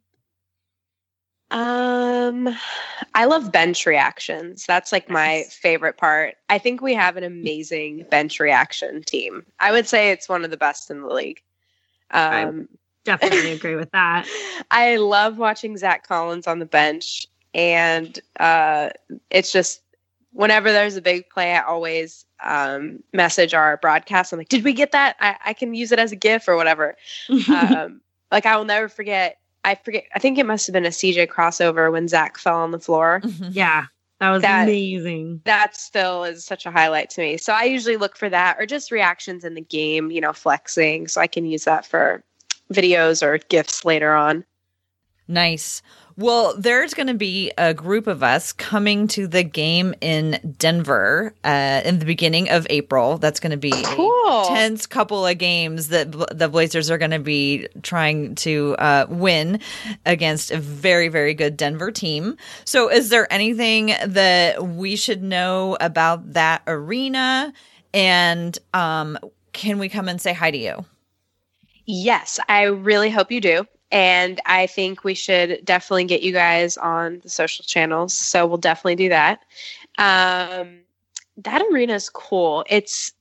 Um, 1.50 2.48
I 3.14 3.24
love 3.24 3.50
bench 3.50 3.84
reactions. 3.84 4.64
That's 4.66 4.92
like 4.92 5.10
my 5.10 5.44
favorite 5.50 5.96
part. 5.96 6.36
I 6.48 6.58
think 6.58 6.80
we 6.80 6.94
have 6.94 7.16
an 7.16 7.24
amazing 7.24 8.06
bench 8.10 8.38
reaction 8.38 9.02
team. 9.02 9.44
I 9.58 9.72
would 9.72 9.88
say 9.88 10.10
it's 10.10 10.28
one 10.28 10.44
of 10.44 10.50
the 10.50 10.56
best 10.56 10.90
in 10.90 11.02
the 11.02 11.08
league. 11.08 11.42
Um, 12.12 12.68
I 12.70 12.76
definitely 13.04 13.52
agree 13.52 13.74
with 13.74 13.90
that. 13.90 14.28
I 14.70 14.96
love 14.96 15.38
watching 15.38 15.76
Zach 15.76 16.06
Collins 16.06 16.46
on 16.46 16.60
the 16.60 16.66
bench, 16.66 17.26
and 17.52 18.18
uh, 18.38 18.90
it's 19.30 19.52
just 19.52 19.82
whenever 20.32 20.70
there's 20.70 20.96
a 20.96 21.02
big 21.02 21.28
play, 21.30 21.52
I 21.54 21.62
always 21.62 22.24
um, 22.42 23.02
message 23.12 23.54
our 23.54 23.76
broadcast. 23.78 24.32
I'm 24.32 24.38
like, 24.38 24.48
"Did 24.48 24.64
we 24.64 24.72
get 24.72 24.92
that? 24.92 25.16
I, 25.20 25.36
I 25.46 25.52
can 25.52 25.74
use 25.74 25.92
it 25.92 25.98
as 25.98 26.12
a 26.12 26.16
GIF 26.16 26.48
or 26.48 26.56
whatever." 26.56 26.96
um, 27.48 28.00
like 28.30 28.46
I 28.46 28.56
will 28.56 28.64
never 28.64 28.88
forget 28.88 29.40
I 29.64 29.74
forget. 29.74 30.04
I 30.14 30.18
think 30.18 30.38
it 30.38 30.46
must 30.46 30.66
have 30.66 30.72
been 30.72 30.86
a 30.86 30.90
CJ 30.90 31.28
crossover 31.28 31.92
when 31.92 32.08
Zach 32.08 32.38
fell 32.38 32.56
on 32.56 32.70
the 32.70 32.78
floor. 32.78 33.20
Mm-hmm. 33.22 33.50
Yeah, 33.52 33.86
that 34.18 34.30
was 34.30 34.42
that, 34.42 34.64
amazing. 34.64 35.42
That 35.44 35.76
still 35.76 36.24
is 36.24 36.44
such 36.44 36.66
a 36.66 36.70
highlight 36.70 37.10
to 37.10 37.20
me. 37.20 37.36
So 37.36 37.52
I 37.52 37.64
usually 37.64 37.96
look 37.96 38.16
for 38.16 38.28
that 38.28 38.56
or 38.58 38.66
just 38.66 38.90
reactions 38.90 39.44
in 39.44 39.54
the 39.54 39.60
game, 39.60 40.10
you 40.10 40.20
know, 40.20 40.32
flexing. 40.32 41.08
So 41.08 41.20
I 41.20 41.26
can 41.26 41.44
use 41.44 41.64
that 41.64 41.84
for 41.84 42.24
videos 42.72 43.22
or 43.22 43.38
gifs 43.38 43.84
later 43.84 44.14
on. 44.14 44.44
Nice. 45.28 45.82
Well, 46.16 46.54
there's 46.58 46.94
going 46.94 47.06
to 47.06 47.14
be 47.14 47.52
a 47.56 47.72
group 47.72 48.06
of 48.06 48.22
us 48.22 48.52
coming 48.52 49.08
to 49.08 49.26
the 49.26 49.42
game 49.42 49.94
in 50.00 50.54
Denver 50.58 51.34
uh, 51.44 51.82
in 51.84 51.98
the 51.98 52.04
beginning 52.04 52.50
of 52.50 52.66
April. 52.68 53.18
That's 53.18 53.40
going 53.40 53.52
to 53.52 53.56
be 53.56 53.72
cool. 53.72 54.42
a 54.42 54.48
tense 54.48 54.86
couple 54.86 55.26
of 55.26 55.38
games 55.38 55.88
that 55.88 56.12
the 56.12 56.48
Blazers 56.48 56.90
are 56.90 56.98
going 56.98 57.12
to 57.12 57.18
be 57.18 57.68
trying 57.82 58.34
to 58.36 58.76
uh, 58.78 59.06
win 59.08 59.60
against 60.04 60.50
a 60.50 60.58
very, 60.58 61.08
very 61.08 61.34
good 61.34 61.56
Denver 61.56 61.90
team. 61.90 62.36
So, 62.64 62.90
is 62.90 63.08
there 63.08 63.32
anything 63.32 63.92
that 64.06 64.62
we 64.64 64.96
should 64.96 65.22
know 65.22 65.76
about 65.80 66.34
that 66.34 66.62
arena? 66.66 67.52
And 67.92 68.58
um, 68.74 69.18
can 69.52 69.78
we 69.78 69.88
come 69.88 70.08
and 70.08 70.20
say 70.20 70.32
hi 70.32 70.50
to 70.50 70.58
you? 70.58 70.84
Yes, 71.86 72.38
I 72.48 72.64
really 72.64 73.10
hope 73.10 73.32
you 73.32 73.40
do. 73.40 73.66
And 73.92 74.40
I 74.46 74.66
think 74.66 75.02
we 75.04 75.14
should 75.14 75.64
definitely 75.64 76.04
get 76.04 76.22
you 76.22 76.32
guys 76.32 76.76
on 76.76 77.20
the 77.22 77.28
social 77.28 77.64
channels. 77.64 78.14
So 78.14 78.46
we'll 78.46 78.58
definitely 78.58 78.96
do 78.96 79.08
that. 79.08 79.40
Um, 79.98 80.80
that 81.38 81.62
arena 81.70 81.94
is 81.94 82.08
cool. 82.08 82.64
It's 82.68 83.12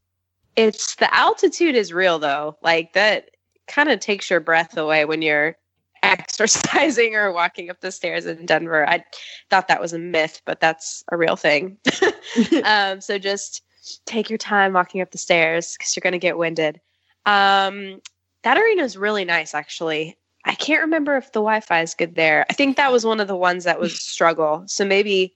it's 0.55 0.95
the 0.95 1.13
altitude 1.15 1.75
is 1.75 1.93
real 1.93 2.19
though. 2.19 2.58
Like 2.62 2.93
that 2.93 3.32
kind 3.67 3.89
of 3.89 3.99
takes 3.99 4.29
your 4.29 4.39
breath 4.39 4.77
away 4.77 5.05
when 5.05 5.21
you're 5.21 5.55
exercising 6.03 7.15
or 7.15 7.32
walking 7.32 7.69
up 7.69 7.82
the 7.82 7.91
stairs 7.91 8.25
in 8.25 8.45
Denver. 8.45 8.88
I 8.88 9.03
thought 9.49 9.67
that 9.67 9.82
was 9.82 9.93
a 9.93 9.99
myth, 9.99 10.41
but 10.45 10.60
that's 10.60 11.03
a 11.12 11.17
real 11.17 11.36
thing. 11.36 11.77
um, 12.63 13.01
so 13.01 13.17
just 13.17 13.63
take 14.05 14.29
your 14.29 14.38
time 14.38 14.73
walking 14.73 15.01
up 15.01 15.12
the 15.12 15.17
stairs 15.17 15.75
because 15.77 15.95
you're 15.95 16.01
going 16.01 16.13
to 16.13 16.19
get 16.19 16.38
winded. 16.38 16.79
Um, 17.25 18.01
that 18.43 18.58
arena 18.58 18.84
is 18.84 18.97
really 18.97 19.25
nice, 19.25 19.53
actually. 19.53 20.17
I 20.45 20.56
can't 20.56 20.82
remember 20.82 21.17
if 21.17 21.32
the 21.32 21.39
Wi-Fi 21.39 21.82
is 21.82 21.93
good 21.93 22.15
there. 22.15 22.45
I 22.49 22.54
think 22.54 22.78
that 22.78 22.91
was 22.91 23.06
one 23.06 23.19
of 23.19 23.28
the 23.28 23.36
ones 23.36 23.65
that 23.65 23.80
was 23.80 23.99
struggle. 23.99 24.63
So 24.67 24.86
maybe, 24.86 25.36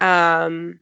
um, 0.00 0.80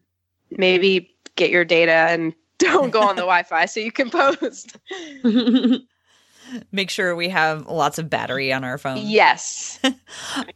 maybe 0.50 1.14
get 1.36 1.50
your 1.50 1.64
data 1.64 1.92
and 1.92 2.34
don't 2.58 2.90
go 2.90 3.02
on 3.02 3.16
the 3.16 3.22
Wi-Fi 3.22 3.66
so 3.66 3.80
you 3.80 3.92
can 3.92 4.10
post. 4.10 4.76
Make 6.72 6.90
sure 6.90 7.16
we 7.16 7.28
have 7.30 7.66
lots 7.66 7.98
of 7.98 8.10
battery 8.10 8.52
on 8.52 8.64
our 8.64 8.78
phone. 8.78 8.98
Yes. 9.00 9.80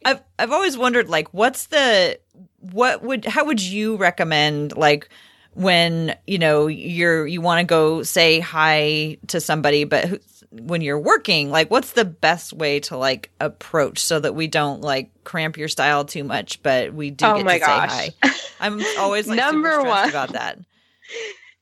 I've 0.05 0.23
I've 0.39 0.53
always 0.53 0.77
wondered 0.77 1.09
like 1.09 1.33
what's 1.33 1.67
the 1.67 2.19
what 2.61 3.03
would 3.03 3.25
how 3.25 3.45
would 3.45 3.63
you 3.63 3.97
recommend 3.97 4.77
like 4.77 5.09
when 5.55 6.15
you 6.27 6.39
know 6.39 6.67
you're 6.67 7.27
you 7.27 7.41
want 7.41 7.61
to 7.61 7.65
go 7.65 8.03
say 8.03 8.39
hi 8.41 9.17
to 9.29 9.41
somebody 9.41 9.85
but 9.85 10.21
when 10.51 10.81
you're 10.81 10.99
working 10.99 11.51
like 11.51 11.71
what's 11.71 11.93
the 11.93 12.05
best 12.05 12.53
way 12.53 12.81
to 12.81 12.97
like 12.97 13.31
approach 13.41 13.99
so 13.99 14.19
that 14.19 14.35
we 14.35 14.47
don't 14.47 14.81
like 14.81 15.11
cramp 15.25 15.57
your 15.57 15.69
style 15.69 16.05
too 16.05 16.25
much 16.25 16.63
but 16.63 16.95
we 16.95 17.11
do 17.11 17.27
oh 17.27 17.43
get 17.43 17.53
to 17.53 17.59
gosh. 17.59 17.91
say 17.91 18.15
hi 18.23 18.31
i'm 18.61 18.83
always 18.99 19.29
like 19.29 19.37
number 19.37 19.83
one 19.83 20.09
about 20.09 20.33
that 20.33 20.59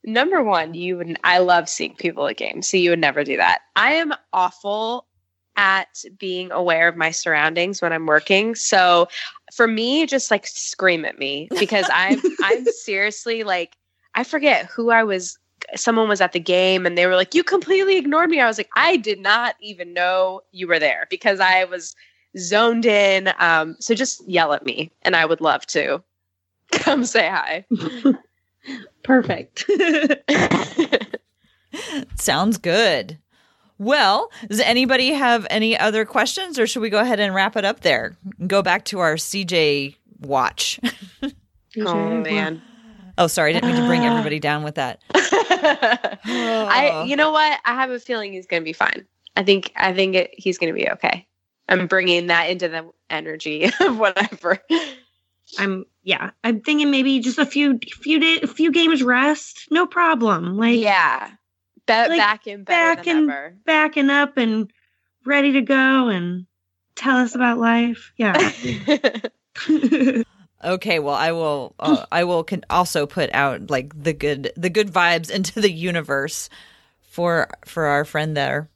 number 0.04 0.42
one 0.42 0.72
you 0.74 0.96
would 0.96 1.18
i 1.24 1.38
love 1.38 1.68
seeing 1.68 1.94
people 1.96 2.28
at 2.28 2.36
games 2.36 2.68
so 2.68 2.76
you 2.76 2.90
would 2.90 2.98
never 2.98 3.24
do 3.24 3.36
that 3.36 3.60
i 3.74 3.92
am 3.92 4.12
awful 4.32 5.06
at 5.56 6.04
being 6.18 6.52
aware 6.52 6.86
of 6.86 6.96
my 6.96 7.10
surroundings 7.10 7.82
when 7.82 7.92
i'm 7.92 8.06
working 8.06 8.54
so 8.54 9.08
for 9.52 9.66
me 9.66 10.06
just 10.06 10.30
like 10.30 10.46
scream 10.46 11.04
at 11.04 11.18
me 11.18 11.48
because 11.58 11.88
i'm 11.92 12.20
i'm 12.44 12.64
seriously 12.84 13.42
like 13.42 13.76
I 14.16 14.24
forget 14.24 14.66
who 14.66 14.90
I 14.90 15.04
was. 15.04 15.38
Someone 15.74 16.08
was 16.08 16.20
at 16.20 16.32
the 16.32 16.40
game 16.40 16.86
and 16.86 16.96
they 16.96 17.06
were 17.06 17.16
like, 17.16 17.34
"You 17.34 17.42
completely 17.42 17.96
ignored 17.96 18.30
me." 18.30 18.40
I 18.40 18.46
was 18.46 18.58
like, 18.58 18.70
"I 18.76 18.96
did 18.96 19.20
not 19.20 19.56
even 19.60 19.92
know 19.92 20.42
you 20.52 20.68
were 20.68 20.78
there 20.78 21.06
because 21.10 21.40
I 21.40 21.64
was 21.64 21.94
zoned 22.38 22.86
in." 22.86 23.32
Um, 23.38 23.76
so 23.80 23.94
just 23.94 24.26
yell 24.28 24.52
at 24.52 24.64
me, 24.64 24.90
and 25.02 25.16
I 25.16 25.26
would 25.26 25.40
love 25.40 25.66
to 25.68 26.02
come 26.72 27.04
say 27.04 27.28
hi. 27.28 27.64
Perfect. 29.02 29.64
Sounds 32.16 32.58
good. 32.58 33.18
Well, 33.78 34.30
does 34.48 34.60
anybody 34.60 35.12
have 35.12 35.46
any 35.50 35.78
other 35.78 36.04
questions, 36.04 36.58
or 36.58 36.66
should 36.66 36.80
we 36.80 36.90
go 36.90 37.00
ahead 37.00 37.20
and 37.20 37.34
wrap 37.34 37.56
it 37.56 37.64
up 37.64 37.80
there? 37.80 38.16
and 38.38 38.48
Go 38.48 38.62
back 38.62 38.84
to 38.86 39.00
our 39.00 39.16
CJ 39.16 39.96
watch. 40.20 40.80
oh 41.78 42.20
man. 42.20 42.62
Oh, 43.18 43.26
sorry, 43.26 43.50
I 43.50 43.60
didn't 43.60 43.72
mean 43.72 43.80
to 43.80 43.86
bring 43.86 44.02
ah. 44.02 44.10
everybody 44.10 44.38
down 44.40 44.62
with 44.62 44.76
that. 44.76 45.02
I 45.14 47.04
you 47.06 47.16
know 47.16 47.30
what? 47.32 47.60
I 47.64 47.74
have 47.74 47.90
a 47.90 47.98
feeling 47.98 48.32
he's 48.32 48.46
going 48.46 48.62
to 48.62 48.64
be 48.64 48.72
fine. 48.72 49.06
I 49.36 49.42
think 49.42 49.72
I 49.76 49.92
think 49.92 50.14
it, 50.14 50.30
he's 50.36 50.58
going 50.58 50.72
to 50.72 50.78
be 50.78 50.88
okay. 50.90 51.26
I'm 51.68 51.86
bringing 51.86 52.28
that 52.28 52.44
into 52.50 52.68
the 52.68 52.90
energy 53.10 53.70
of 53.80 53.98
whatever. 53.98 54.58
I'm 55.58 55.84
yeah. 56.02 56.30
I'm 56.44 56.60
thinking 56.60 56.90
maybe 56.90 57.20
just 57.20 57.38
a 57.38 57.46
few 57.46 57.78
few 58.00 58.20
day, 58.20 58.40
a 58.42 58.46
few 58.46 58.72
games 58.72 59.02
rest, 59.02 59.68
no 59.70 59.86
problem. 59.86 60.56
Like 60.56 60.78
yeah. 60.78 61.30
Be- 61.86 61.92
Like, 61.92 62.18
back 62.18 62.46
in 62.48 62.64
better 62.64 62.96
back 62.96 63.04
than 63.04 63.16
in- 63.16 63.30
ever. 63.30 63.56
backing 63.64 64.10
up 64.10 64.36
and 64.36 64.70
ready 65.24 65.52
to 65.52 65.60
go 65.60 66.08
and 66.08 66.46
tell 66.96 67.16
us 67.18 67.34
about 67.36 67.58
life. 67.58 68.12
Yeah. 68.16 68.52
Okay, 70.66 70.98
well, 70.98 71.14
I 71.14 71.30
will. 71.30 71.74
Uh, 71.78 72.04
I 72.10 72.24
will 72.24 72.42
can 72.42 72.64
also 72.68 73.06
put 73.06 73.30
out 73.32 73.70
like 73.70 73.92
the 74.02 74.12
good, 74.12 74.52
the 74.56 74.68
good 74.68 74.90
vibes 74.90 75.30
into 75.34 75.60
the 75.60 75.70
universe 75.70 76.50
for 77.00 77.48
for 77.64 77.84
our 77.84 78.04
friend 78.04 78.36
there. 78.36 78.68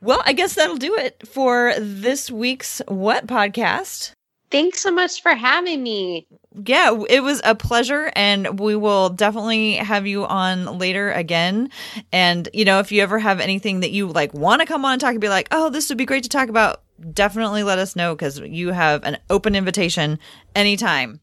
Well, 0.00 0.22
I 0.24 0.32
guess 0.32 0.54
that'll 0.54 0.76
do 0.76 0.96
it 0.96 1.26
for 1.26 1.74
this 1.78 2.30
week's 2.30 2.82
What 2.88 3.26
podcast. 3.26 4.12
Thanks 4.50 4.80
so 4.80 4.90
much 4.90 5.20
for 5.22 5.34
having 5.34 5.82
me. 5.82 6.26
Yeah, 6.64 6.98
it 7.08 7.22
was 7.22 7.40
a 7.44 7.54
pleasure, 7.54 8.10
and 8.16 8.58
we 8.58 8.74
will 8.76 9.10
definitely 9.10 9.74
have 9.74 10.06
you 10.06 10.24
on 10.24 10.78
later 10.78 11.12
again. 11.12 11.70
And 12.12 12.48
you 12.54 12.64
know, 12.64 12.80
if 12.80 12.90
you 12.90 13.02
ever 13.02 13.18
have 13.18 13.40
anything 13.40 13.80
that 13.80 13.90
you 13.90 14.08
like 14.08 14.32
want 14.34 14.60
to 14.62 14.66
come 14.66 14.84
on 14.84 14.92
and 14.92 15.00
talk 15.00 15.12
and 15.12 15.20
be 15.20 15.28
like, 15.28 15.48
"Oh, 15.52 15.68
this 15.70 15.88
would 15.90 15.98
be 15.98 16.06
great 16.06 16.22
to 16.22 16.28
talk 16.28 16.48
about," 16.48 16.82
definitely 17.12 17.62
let 17.62 17.78
us 17.78 17.96
know 17.96 18.14
because 18.14 18.38
you 18.40 18.72
have 18.72 19.04
an 19.04 19.18
open 19.30 19.54
invitation 19.54 20.18
anytime. 20.54 21.20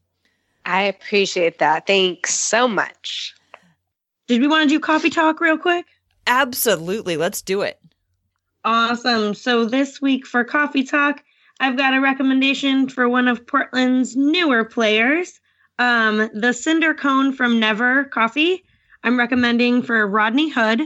I 0.64 0.82
appreciate 0.82 1.58
that. 1.58 1.86
Thanks 1.86 2.34
so 2.34 2.66
much. 2.66 3.34
Did 4.26 4.40
we 4.40 4.48
want 4.48 4.68
to 4.68 4.74
do 4.74 4.80
coffee 4.80 5.10
talk 5.10 5.40
real 5.40 5.58
quick? 5.58 5.86
Absolutely, 6.26 7.16
let's 7.16 7.42
do 7.42 7.62
it. 7.62 7.80
Awesome. 8.64 9.34
So 9.34 9.64
this 9.64 10.02
week 10.02 10.26
for 10.26 10.42
Coffee 10.42 10.82
Talk, 10.82 11.22
I've 11.60 11.76
got 11.76 11.94
a 11.94 12.00
recommendation 12.00 12.88
for 12.88 13.08
one 13.08 13.28
of 13.28 13.46
Portland's 13.46 14.16
newer 14.16 14.64
players, 14.64 15.40
um, 15.78 16.28
the 16.34 16.52
Cinder 16.52 16.92
Cone 16.92 17.32
from 17.32 17.60
Never 17.60 18.04
Coffee. 18.04 18.64
I'm 19.04 19.16
recommending 19.16 19.82
for 19.82 20.04
Rodney 20.04 20.48
Hood. 20.48 20.82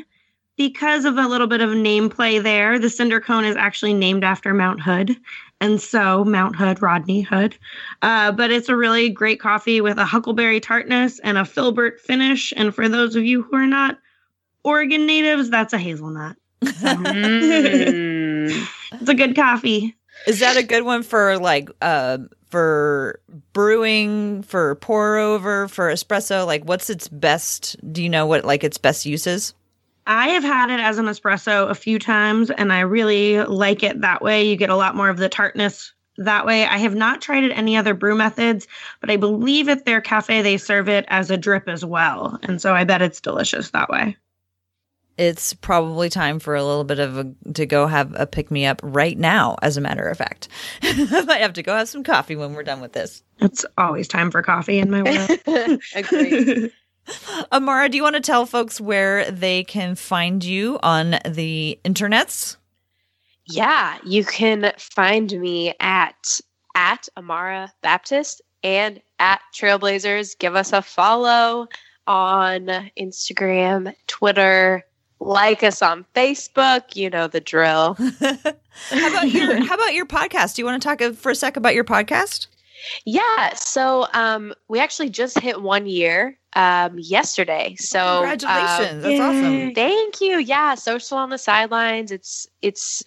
Because 0.61 1.07
of 1.07 1.17
a 1.17 1.27
little 1.27 1.47
bit 1.47 1.63
of 1.63 1.75
name 1.75 2.11
play 2.11 2.39
there, 2.39 2.79
the 2.79 2.91
Cinder 2.91 3.19
Cone 3.19 3.47
is 3.47 3.57
actually 3.57 3.95
named 3.95 4.23
after 4.23 4.53
Mount 4.53 4.83
Hood. 4.83 5.17
And 5.59 5.81
so 5.81 6.23
Mount 6.23 6.55
Hood, 6.55 6.83
Rodney 6.83 7.23
Hood. 7.23 7.57
Uh, 8.03 8.31
but 8.33 8.51
it's 8.51 8.69
a 8.69 8.77
really 8.77 9.09
great 9.09 9.41
coffee 9.41 9.81
with 9.81 9.97
a 9.97 10.05
huckleberry 10.05 10.61
tartness 10.61 11.19
and 11.21 11.39
a 11.39 11.47
filbert 11.47 11.99
finish. 11.99 12.53
And 12.55 12.75
for 12.75 12.91
those 12.91 13.17
of 13.17 13.25
you 13.25 13.41
who 13.41 13.57
are 13.57 13.67
not 13.67 13.97
Oregon 14.63 15.07
natives, 15.07 15.49
that's 15.49 15.73
a 15.73 15.79
hazelnut. 15.79 16.37
Mm. 16.63 17.87
It's 18.93 19.09
a 19.09 19.15
good 19.15 19.35
coffee. 19.35 19.97
Is 20.27 20.41
that 20.41 20.59
a 20.59 20.63
good 20.63 20.85
one 20.85 21.03
for 21.05 21.39
like 21.39 21.71
uh 21.81 22.19
for 22.51 23.21
brewing, 23.55 24.43
for 24.43 24.75
pour 24.75 25.17
over, 25.17 25.69
for 25.69 25.91
espresso? 25.91 26.45
Like 26.45 26.65
what's 26.65 26.91
its 26.91 27.09
best 27.09 27.77
do 27.93 28.03
you 28.03 28.11
know 28.11 28.27
what 28.27 28.45
like 28.45 28.63
its 28.63 28.77
best 28.77 29.07
uses? 29.07 29.55
I 30.11 30.31
have 30.31 30.43
had 30.43 30.71
it 30.71 30.81
as 30.81 30.99
an 30.99 31.07
espresso 31.07 31.71
a 31.71 31.75
few 31.75 32.01
times 32.01 32.51
and 32.51 32.73
I 32.73 32.81
really 32.81 33.45
like 33.45 33.85
it 33.85 34.01
that 34.01 34.23
way. 34.23 34.43
You 34.43 34.57
get 34.57 34.69
a 34.69 34.75
lot 34.75 34.97
more 34.97 35.09
of 35.09 35.19
the 35.19 35.29
tartness 35.29 35.93
that 36.17 36.45
way. 36.45 36.67
I 36.67 36.79
have 36.79 36.97
not 36.97 37.23
tried 37.23 37.45
it 37.45 37.53
any 37.53 37.77
other 37.77 37.95
brew 37.95 38.17
methods, 38.17 38.67
but 39.01 39.09
I 39.09 39.17
believe 39.17 39.69
at 39.69 39.85
their 39.85 40.01
cafe 40.01 40.43
they 40.43 40.57
serve 40.57 40.89
it 40.89 41.05
as 41.07 41.31
a 41.31 41.37
drip 41.37 41.69
as 41.69 41.85
well. 41.85 42.41
And 42.43 42.61
so 42.61 42.75
I 42.75 42.83
bet 42.83 43.03
it's 43.03 43.21
delicious 43.21 43.71
that 43.71 43.89
way. 43.89 44.17
It's 45.17 45.55
probably 45.55 46.09
time 46.09 46.41
for 46.41 46.57
a 46.57 46.65
little 46.65 46.83
bit 46.83 46.99
of 46.99 47.17
a, 47.17 47.53
to 47.53 47.65
go 47.65 47.87
have 47.87 48.13
a 48.19 48.27
pick 48.27 48.51
me 48.51 48.67
up 48.67 48.81
right 48.83 49.17
now, 49.17 49.59
as 49.63 49.77
a 49.77 49.81
matter 49.81 50.09
of 50.09 50.19
fact. 50.19 50.49
I 50.83 51.23
might 51.25 51.41
have 51.41 51.53
to 51.53 51.63
go 51.63 51.77
have 51.77 51.89
some 51.89 52.03
coffee 52.03 52.35
when 52.35 52.55
we're 52.55 52.65
done 52.65 52.81
with 52.81 52.95
this. 52.95 53.23
It's 53.39 53.65
always 53.79 54.09
time 54.09 54.33
for 54.33 54.43
coffee 54.43 54.81
in 54.81 54.91
my 54.91 55.03
world. 55.03 55.81
Agreed. 55.95 56.73
Amara, 57.53 57.89
do 57.89 57.97
you 57.97 58.03
want 58.03 58.17
to 58.17 58.21
tell 58.21 58.47
folks 58.47 58.81
where 58.81 59.31
they 59.31 59.65
can 59.65 59.95
find 59.95 60.45
you 60.45 60.79
on 60.83 61.17
the 61.27 61.79
internets? 61.85 62.57
Yeah, 63.47 63.99
you 64.05 64.25
can 64.25 64.73
find 64.79 65.33
me 65.33 65.75
at 65.81 66.41
at 66.77 67.09
Amara 67.17 67.73
Baptist 67.83 68.43
and 68.63 69.01
at 69.19 69.41
Trailblazers. 69.55 70.39
Give 70.39 70.55
us 70.55 70.73
a 70.73 70.83
follow 70.83 71.67
on 72.07 72.91
Instagram, 72.99 73.95
Twitter. 74.07 74.85
Like 75.23 75.63
us 75.63 75.83
on 75.83 76.07
Facebook. 76.15 76.97
You 76.97 77.11
know 77.11 77.27
the 77.27 77.41
drill. 77.41 77.95
how 78.21 79.09
about 79.09 79.31
your 79.31 79.65
how 79.67 79.75
about 79.75 79.95
your 79.95 80.07
podcast? 80.07 80.55
Do 80.55 80.63
you 80.63 80.67
want 80.67 80.83
to 80.83 80.89
talk 80.89 81.15
for 81.15 81.31
a 81.31 81.35
sec 81.35 81.57
about 81.57 81.75
your 81.75 81.85
podcast? 81.85 82.47
Yeah, 83.05 83.55
so 83.55 84.07
um, 84.13 84.55
we 84.69 84.81
actually 84.81 85.11
just 85.11 85.39
hit 85.39 85.63
one 85.63 85.87
year 85.87 86.39
um, 86.55 86.99
yesterday. 86.99 87.77
So 87.79 87.99
um, 87.99 88.29
Congratulations. 88.29 89.03
That's 89.03 89.19
Yay. 89.19 89.21
awesome. 89.21 89.75
Thank 89.75 90.21
you. 90.21 90.39
Yeah, 90.39 90.75
social 90.75 91.19
on 91.19 91.31
the 91.31 91.39
sidelines. 91.39 92.11
It's 92.11 92.47
it's 92.63 93.03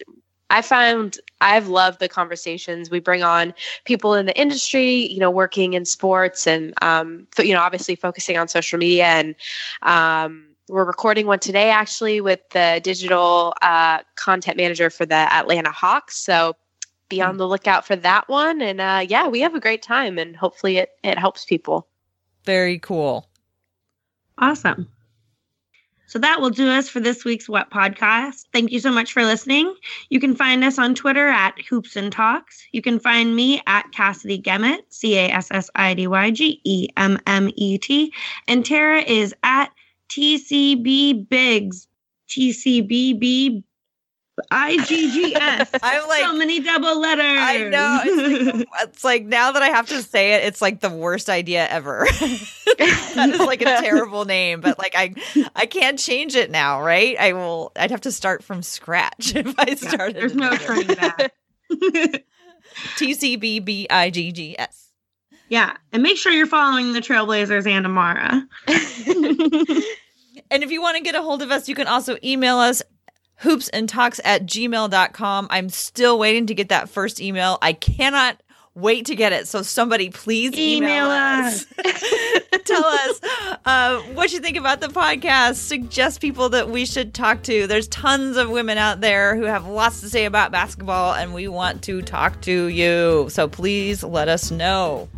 I 0.50 0.62
found 0.62 1.18
I've 1.40 1.68
loved 1.68 2.00
the 2.00 2.08
conversations. 2.08 2.90
We 2.90 3.00
bring 3.00 3.22
on 3.22 3.54
people 3.84 4.14
in 4.14 4.26
the 4.26 4.38
industry, 4.38 5.10
you 5.12 5.18
know, 5.18 5.30
working 5.30 5.72
in 5.74 5.84
sports 5.84 6.46
and 6.46 6.74
um 6.82 7.26
you 7.38 7.54
know, 7.54 7.60
obviously 7.60 7.96
focusing 7.96 8.36
on 8.36 8.48
social 8.48 8.78
media 8.78 9.06
and 9.06 9.34
um 9.82 10.54
we're 10.68 10.84
recording 10.84 11.26
one 11.26 11.40
today 11.40 11.68
actually 11.68 12.20
with 12.22 12.40
the 12.50 12.80
digital 12.82 13.52
uh, 13.60 13.98
content 14.16 14.56
manager 14.56 14.88
for 14.88 15.04
the 15.04 15.14
Atlanta 15.14 15.70
Hawks. 15.70 16.16
So 16.16 16.54
be 17.14 17.22
on 17.22 17.36
the 17.36 17.46
lookout 17.46 17.86
for 17.86 17.96
that 17.96 18.28
one. 18.28 18.60
And 18.60 18.80
uh, 18.80 19.04
yeah, 19.08 19.28
we 19.28 19.40
have 19.40 19.54
a 19.54 19.60
great 19.60 19.82
time 19.82 20.18
and 20.18 20.36
hopefully 20.36 20.78
it, 20.78 20.90
it 21.02 21.18
helps 21.18 21.44
people. 21.44 21.86
Very 22.44 22.78
cool. 22.78 23.28
Awesome. 24.38 24.88
So 26.06 26.18
that 26.18 26.40
will 26.40 26.50
do 26.50 26.68
us 26.68 26.88
for 26.88 27.00
this 27.00 27.24
week's 27.24 27.48
What 27.48 27.70
Podcast. 27.70 28.44
Thank 28.52 28.70
you 28.70 28.78
so 28.78 28.92
much 28.92 29.12
for 29.12 29.24
listening. 29.24 29.74
You 30.10 30.20
can 30.20 30.36
find 30.36 30.62
us 30.62 30.78
on 30.78 30.94
Twitter 30.94 31.28
at 31.28 31.60
Hoops 31.68 31.96
and 31.96 32.12
Talks. 32.12 32.62
You 32.72 32.82
can 32.82 33.00
find 33.00 33.34
me 33.34 33.62
at 33.66 33.90
Cassidy 33.92 34.38
Gemmett, 34.38 34.92
C 34.92 35.16
A 35.16 35.30
S 35.30 35.48
S 35.50 35.70
I 35.74 35.94
D 35.94 36.06
Y 36.06 36.30
G 36.30 36.60
E 36.64 36.88
M 36.96 37.18
M 37.26 37.50
E 37.56 37.78
T. 37.78 38.12
And 38.46 38.64
Tara 38.64 39.00
is 39.00 39.34
at 39.42 39.72
TCB 40.10 41.28
Biggs, 41.28 41.88
TCBB 42.28 43.64
I 44.50 44.76
G 44.84 45.10
G 45.12 45.36
S. 45.36 45.70
I'm 45.82 46.08
like 46.08 46.22
so 46.22 46.34
many 46.34 46.60
double 46.60 47.00
letters. 47.00 47.24
I 47.40 47.68
know. 47.68 48.00
It's 48.04 48.56
like, 48.58 48.68
it's 48.88 49.04
like 49.04 49.24
now 49.24 49.52
that 49.52 49.62
I 49.62 49.68
have 49.68 49.86
to 49.88 50.02
say 50.02 50.34
it, 50.34 50.44
it's 50.44 50.60
like 50.60 50.80
the 50.80 50.90
worst 50.90 51.28
idea 51.30 51.66
ever. 51.68 52.04
that 52.78 53.30
is 53.32 53.40
like 53.40 53.62
a 53.62 53.66
terrible 53.80 54.24
name, 54.24 54.60
but 54.60 54.78
like 54.78 54.94
I 54.96 55.14
I 55.54 55.66
can't 55.66 55.98
change 55.98 56.34
it 56.34 56.50
now, 56.50 56.82
right? 56.82 57.16
I 57.18 57.32
will 57.32 57.70
I'd 57.76 57.90
have 57.92 58.00
to 58.02 58.12
start 58.12 58.42
from 58.42 58.62
scratch 58.62 59.34
if 59.36 59.54
I 59.58 59.66
Yeah, 59.68 59.74
started. 59.88 60.16
there's 60.16 60.34
no 60.34 60.56
turning 60.56 60.88
back. 60.88 61.32
T 62.96 63.14
C 63.14 63.36
B 63.36 63.60
B 63.60 63.86
I 63.88 64.10
G 64.10 64.32
G 64.32 64.58
S. 64.58 64.90
yeah. 65.48 65.76
And 65.92 66.02
make 66.02 66.16
sure 66.16 66.32
you're 66.32 66.46
following 66.46 66.92
the 66.92 67.00
Trailblazers 67.00 67.66
and 67.68 67.86
Amara. 67.86 68.48
And 70.50 70.62
if 70.62 70.70
you 70.70 70.82
want 70.82 70.96
to 70.96 71.02
get 71.02 71.14
a 71.14 71.22
hold 71.22 71.42
of 71.42 71.50
us, 71.50 71.68
you 71.68 71.74
can 71.74 71.86
also 71.86 72.16
email 72.22 72.58
us 72.58 72.82
hoops 73.36 73.68
and 73.68 73.88
talks 73.88 74.20
at 74.24 74.46
gmail.com. 74.46 75.46
I'm 75.50 75.68
still 75.68 76.18
waiting 76.18 76.46
to 76.46 76.54
get 76.54 76.68
that 76.70 76.88
first 76.88 77.20
email. 77.20 77.58
I 77.62 77.72
cannot 77.72 78.40
wait 78.74 79.06
to 79.06 79.14
get 79.14 79.32
it. 79.32 79.46
So 79.46 79.62
somebody 79.62 80.10
please 80.10 80.52
email, 80.54 81.06
Email 81.06 81.10
us. 81.10 81.66
Tell 82.64 82.84
us 82.84 83.20
uh, 83.64 84.00
what 84.14 84.32
you 84.32 84.40
think 84.40 84.56
about 84.56 84.80
the 84.80 84.88
podcast. 84.88 85.56
Suggest 85.56 86.20
people 86.20 86.48
that 86.48 86.70
we 86.70 86.84
should 86.86 87.14
talk 87.14 87.42
to. 87.44 87.66
There's 87.66 87.88
tons 87.88 88.36
of 88.36 88.50
women 88.50 88.78
out 88.78 89.00
there 89.00 89.36
who 89.36 89.44
have 89.44 89.66
lots 89.66 90.00
to 90.00 90.08
say 90.08 90.24
about 90.24 90.50
basketball, 90.50 91.14
and 91.14 91.34
we 91.34 91.46
want 91.46 91.82
to 91.84 92.02
talk 92.02 92.40
to 92.42 92.66
you. 92.66 93.26
So 93.30 93.46
please 93.48 94.02
let 94.02 94.28
us 94.28 94.50
know. 94.50 95.08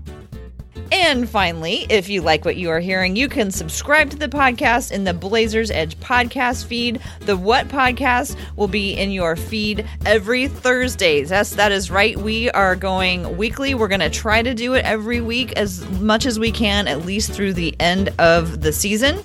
And 0.93 1.29
finally, 1.29 1.87
if 1.91 2.09
you 2.09 2.23
like 2.23 2.45
what 2.45 2.57
you 2.57 2.71
are 2.71 2.81
hearing, 2.81 3.17
you 3.17 3.29
can 3.29 3.51
subscribe 3.51 4.11
to 4.11 4.17
the 4.17 4.29
podcast 4.29 4.93
in 4.93 5.05
the 5.05 5.15
Blazers 5.15 5.71
Edge 5.71 5.99
podcast 6.01 6.67
feed. 6.67 7.01
The 7.21 7.37
What 7.37 7.69
podcast 7.69 8.37
will 8.57 8.69
be 8.69 8.93
in 8.93 9.11
your 9.11 9.37
feed 9.37 9.87
every 10.05 10.49
Thursdays. 10.49 11.31
Yes, 11.31 11.55
that 11.55 11.73
is 11.73 11.91
right. 11.91 12.17
We 12.17 12.51
are 12.51 12.77
going 12.77 13.37
weekly. 13.37 13.75
We're 13.75 13.89
going 13.89 14.01
to 14.01 14.11
try 14.11 14.43
to 14.43 14.55
do 14.55 14.75
it 14.75 14.85
every 14.85 15.21
week 15.21 15.53
as 15.53 15.89
much 16.01 16.27
as 16.27 16.39
we 16.39 16.53
can, 16.53 16.89
at 16.89 17.05
least 17.05 17.33
through 17.33 17.55
the 17.55 17.75
end 17.81 18.11
of 18.19 18.61
the 18.61 18.73
season 18.73 19.25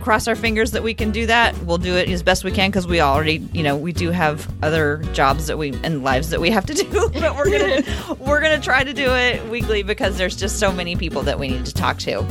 cross 0.00 0.28
our 0.28 0.36
fingers 0.36 0.70
that 0.72 0.82
we 0.82 0.94
can 0.94 1.10
do 1.10 1.26
that. 1.26 1.56
We'll 1.62 1.78
do 1.78 1.96
it 1.96 2.08
as 2.08 2.22
best 2.22 2.44
we 2.44 2.50
can 2.50 2.70
because 2.70 2.86
we 2.86 3.00
already, 3.00 3.36
you 3.52 3.62
know, 3.62 3.76
we 3.76 3.92
do 3.92 4.10
have 4.10 4.48
other 4.62 4.98
jobs 5.12 5.46
that 5.46 5.58
we 5.58 5.72
and 5.82 6.02
lives 6.02 6.30
that 6.30 6.40
we 6.40 6.50
have 6.50 6.66
to 6.66 6.74
do. 6.74 6.84
but 7.14 7.36
we're 7.36 7.50
gonna 7.50 8.14
we're 8.20 8.40
gonna 8.40 8.60
try 8.60 8.84
to 8.84 8.92
do 8.92 9.14
it 9.14 9.44
weekly 9.48 9.82
because 9.82 10.16
there's 10.18 10.36
just 10.36 10.58
so 10.58 10.72
many 10.72 10.96
people 10.96 11.22
that 11.22 11.38
we 11.38 11.48
need 11.48 11.66
to 11.66 11.74
talk 11.74 11.98
to. 11.98 12.24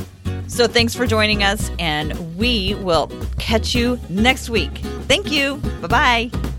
So 0.47 0.65
thanks 0.65 0.95
for 0.95 1.06
joining 1.06 1.43
us, 1.43 1.69
and 1.77 2.38
we 2.38 2.75
will 2.75 3.12
catch 3.38 3.75
you 3.75 3.99
next 4.10 4.49
week. 4.49 4.77
Thank 5.08 5.32
you. 5.32 5.58
Bye 5.82 6.30
bye. 6.32 6.57